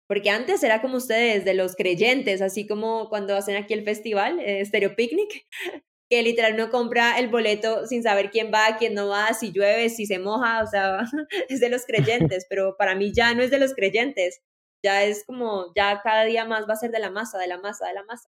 [0.07, 4.39] Porque antes era como ustedes, de los creyentes, así como cuando hacen aquí el festival,
[4.39, 5.47] eh, Stereo Picnic,
[6.09, 9.89] que literal no compra el boleto sin saber quién va, quién no va, si llueve,
[9.89, 10.99] si se moja, o sea,
[11.49, 14.41] es de los creyentes, pero para mí ya no es de los creyentes,
[14.83, 17.57] ya es como, ya cada día más va a ser de la masa, de la
[17.57, 18.29] masa, de la masa.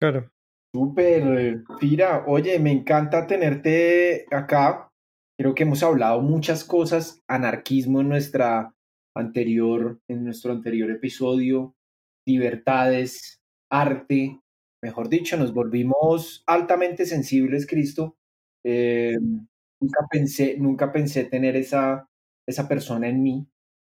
[0.00, 0.30] Claro.
[0.74, 2.24] Súper, Fira.
[2.26, 4.90] Oye, me encanta tenerte acá.
[5.38, 8.74] Creo que hemos hablado muchas cosas, anarquismo en nuestra
[9.16, 11.74] anterior, en nuestro anterior episodio,
[12.26, 13.40] libertades,
[13.70, 14.40] arte,
[14.82, 18.16] mejor dicho, nos volvimos altamente sensibles, Cristo.
[18.64, 19.16] Eh,
[19.80, 22.08] nunca pensé, nunca pensé tener esa,
[22.46, 23.46] esa persona en mí.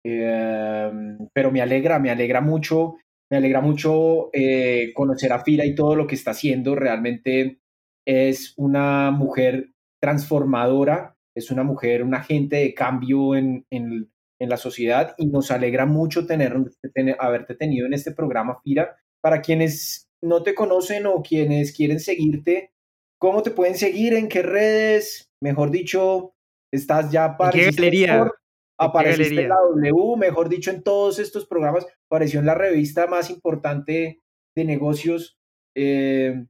[0.05, 0.92] Eh,
[1.32, 2.96] pero me alegra, me alegra mucho
[3.31, 6.74] me alegra mucho eh, conocer a Fira y todo lo que está haciendo.
[6.74, 7.61] Realmente
[8.07, 14.11] es una mujer transformadora, es una mujer, un agente de cambio en, en,
[14.41, 16.57] en la sociedad y nos alegra mucho tener,
[16.95, 18.97] tener, haberte tenido en este programa, Fira.
[19.20, 22.72] Para quienes no te conocen o quienes quieren seguirte,
[23.20, 24.14] ¿cómo te pueden seguir?
[24.14, 25.29] ¿En qué redes?
[25.43, 26.35] Mejor dicho,
[26.72, 27.53] estás ya para...
[27.53, 28.31] ¿Qué galería?
[28.79, 31.87] Apareciste en la W, mejor dicho, en todos estos programas.
[32.07, 34.20] Apareció en la revista más importante
[34.57, 35.39] de negocios.
[35.74, 36.47] Eh,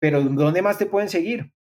[0.00, 1.52] pero ¿dónde más te pueden seguir?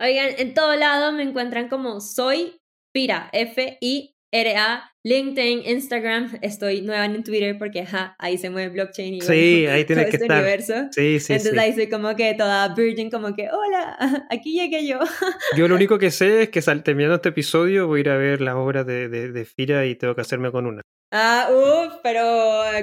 [0.00, 2.60] Oigan, en todo lado me encuentran como soy
[2.92, 7.86] Fira, F-I RA, LinkedIn, Instagram, estoy nueva en Twitter porque
[8.18, 10.42] ahí se mueve blockchain y sí, ahí tiene que este estar.
[10.42, 10.74] Universo.
[10.90, 13.96] Sí, sí, Entonces ahí soy como que toda virgin, como que hola,
[14.30, 14.98] aquí llegué yo.
[15.56, 18.40] Yo lo único que sé es que terminando este episodio voy a ir a ver
[18.42, 20.82] las obras de, de, Fira y tengo que hacerme con una.
[21.10, 22.22] Ah, uff, pero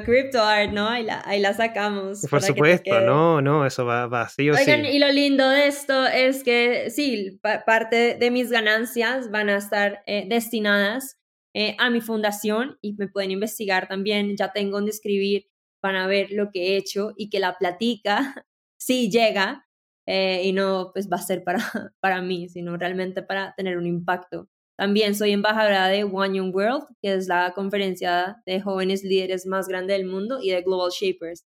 [0.03, 0.89] Crypto Art, ¿no?
[0.89, 2.25] Ahí la, ahí la sacamos.
[2.27, 6.07] Por supuesto, no, no, eso va, va sí o Oigan, y lo lindo de esto
[6.07, 11.19] es que sí, parte de mis ganancias van a estar eh, destinadas
[11.55, 14.35] eh, a mi fundación y me pueden investigar también.
[14.35, 15.47] Ya tengo donde escribir,
[15.81, 18.45] van a ver lo que he hecho y que la platica
[18.77, 19.65] sí llega
[20.05, 21.59] eh, y no pues va a ser para,
[22.01, 24.49] para mí, sino realmente para tener un impacto.
[24.77, 29.69] También soy embajadora de One Young World, que es la conferencia de jóvenes líderes más
[29.69, 31.45] grande del mundo y de Global Shapers.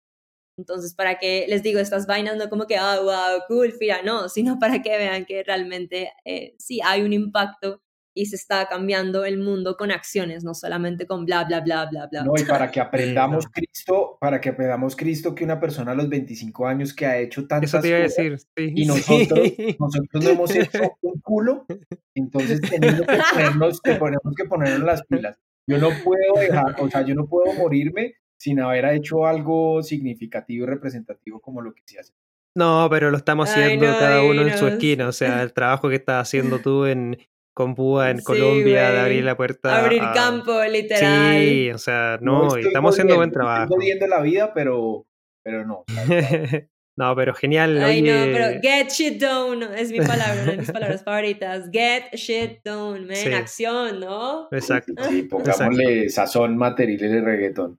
[0.57, 4.29] Entonces, para que les digo estas vainas, no como que, ah, wow, cool, fira, no,
[4.31, 7.83] sino para que vean que realmente eh, sí hay un impacto
[8.15, 12.07] y se está cambiando el mundo con acciones, no solamente con bla, bla, bla, bla,
[12.07, 12.25] bla.
[12.25, 16.09] No, y para que aprendamos Cristo, para que aprendamos Cristo que una persona a los
[16.09, 20.31] 25 años que ha hecho tantas Eso te iba a decir, y nosotros, nosotros no
[20.31, 21.67] hemos hecho un culo,
[22.15, 25.39] entonces tenemos que ponernos, tenemos que ponernos las pilas.
[25.67, 30.65] Yo no puedo dejar, o sea, yo no puedo morirme sin haber hecho algo significativo
[30.65, 32.15] y representativo como lo que se hace.
[32.57, 35.07] No, pero lo estamos haciendo cada uno en su esquina.
[35.07, 37.17] O sea, el trabajo que estás haciendo tú en,
[37.55, 39.79] con Púa en Colombia, de abrir la puerta.
[39.79, 41.39] Abrir campo, literal.
[41.39, 43.75] Sí, o sea, no, estamos haciendo buen trabajo.
[43.81, 45.07] Estoy la vida, pero,
[45.43, 45.85] pero no.
[46.97, 47.83] no, pero genial.
[47.83, 51.69] Ay, no, pero get shit done es mi palabra, una de mis palabras favoritas.
[51.73, 54.49] Get shit done, man, acción, ¿no?
[54.53, 54.93] Exacto.
[55.09, 57.79] Sí, pongámosle sazón material y reggaetón.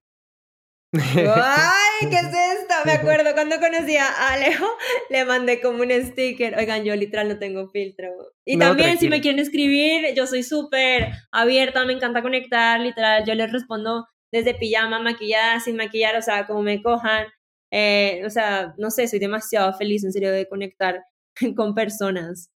[0.94, 2.26] ¡Ay, qué es
[2.60, 2.74] esto!
[2.86, 4.68] Me acuerdo cuando conocí a Alejo,
[5.10, 6.58] le mandé como un sticker.
[6.58, 8.10] Oigan, yo literal no tengo filtro.
[8.46, 13.24] Y también si me quieren escribir, yo soy súper abierta, me encanta conectar, literal.
[13.26, 17.28] Yo les respondo desde pijama, maquillada, sin maquillar, o sea, como me cojan.
[17.72, 21.04] Eh, o sea, no sé, soy demasiado feliz en serio de conectar
[21.56, 22.52] con personas.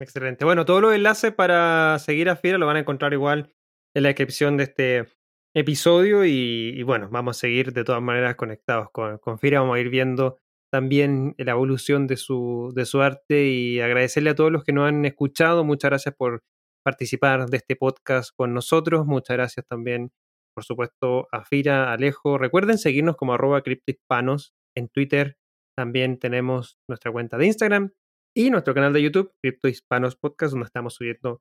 [0.00, 0.44] Excelente.
[0.44, 3.52] Bueno, todos los enlaces para seguir a Fiera lo van a encontrar igual
[3.94, 5.06] en la descripción de este
[5.54, 9.80] episodio y, bueno, vamos a seguir de todas maneras conectados con, con Fira, vamos a
[9.80, 10.38] ir viendo
[10.76, 14.86] también la evolución de su, de su arte y agradecerle a todos los que nos
[14.86, 15.64] han escuchado.
[15.64, 16.42] Muchas gracias por
[16.84, 19.06] participar de este podcast con nosotros.
[19.06, 20.12] Muchas gracias también,
[20.54, 22.36] por supuesto, a Fira, Alejo.
[22.36, 25.38] Recuerden seguirnos como arroba criptohispanos en Twitter.
[25.74, 27.92] También tenemos nuestra cuenta de Instagram
[28.36, 31.40] y nuestro canal de YouTube, Cripto Hispanos Podcast, donde estamos subiendo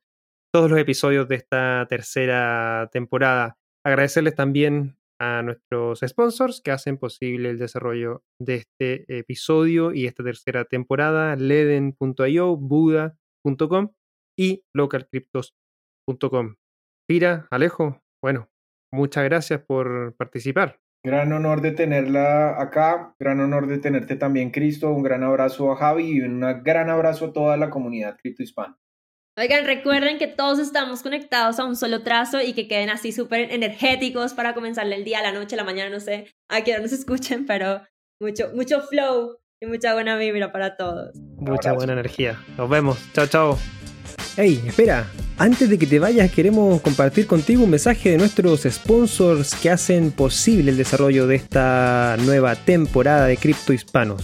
[0.53, 3.57] todos los episodios de esta tercera temporada.
[3.85, 10.23] Agradecerles también a nuestros sponsors que hacen posible el desarrollo de este episodio y esta
[10.23, 13.91] tercera temporada, leden.io, buda.com
[14.37, 16.55] y localcryptos.com.
[17.07, 18.49] Pira, Alejo, bueno,
[18.91, 20.79] muchas gracias por participar.
[21.05, 24.89] Gran honor de tenerla acá, gran honor de tenerte también, Cristo.
[24.89, 28.79] Un gran abrazo a Javi y un gran abrazo a toda la comunidad cripto hispana.
[29.37, 33.51] Oigan, recuerden que todos estamos conectados a un solo trazo y que queden así súper
[33.51, 37.45] energéticos para comenzarle el día, la noche, la mañana, no sé a qué nos escuchen,
[37.45, 37.81] pero
[38.21, 41.13] mucho, mucho flow y mucha buena vibra para todos.
[41.35, 42.41] Mucha buena energía.
[42.57, 42.97] Nos vemos.
[43.11, 43.59] Chao, chao.
[44.37, 45.05] Hey, espera.
[45.37, 50.11] Antes de que te vayas, queremos compartir contigo un mensaje de nuestros sponsors que hacen
[50.11, 54.23] posible el desarrollo de esta nueva temporada de Cripto Hispanos.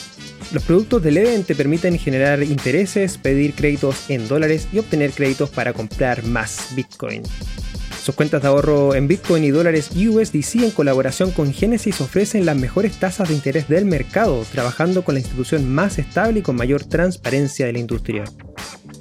[0.53, 5.49] Los productos de Leven te permiten generar intereses, pedir créditos en dólares y obtener créditos
[5.49, 7.23] para comprar más Bitcoin.
[8.03, 12.57] Sus cuentas de ahorro en Bitcoin y dólares USDC en colaboración con Genesis ofrecen las
[12.57, 16.83] mejores tasas de interés del mercado, trabajando con la institución más estable y con mayor
[16.83, 18.23] transparencia de la industria.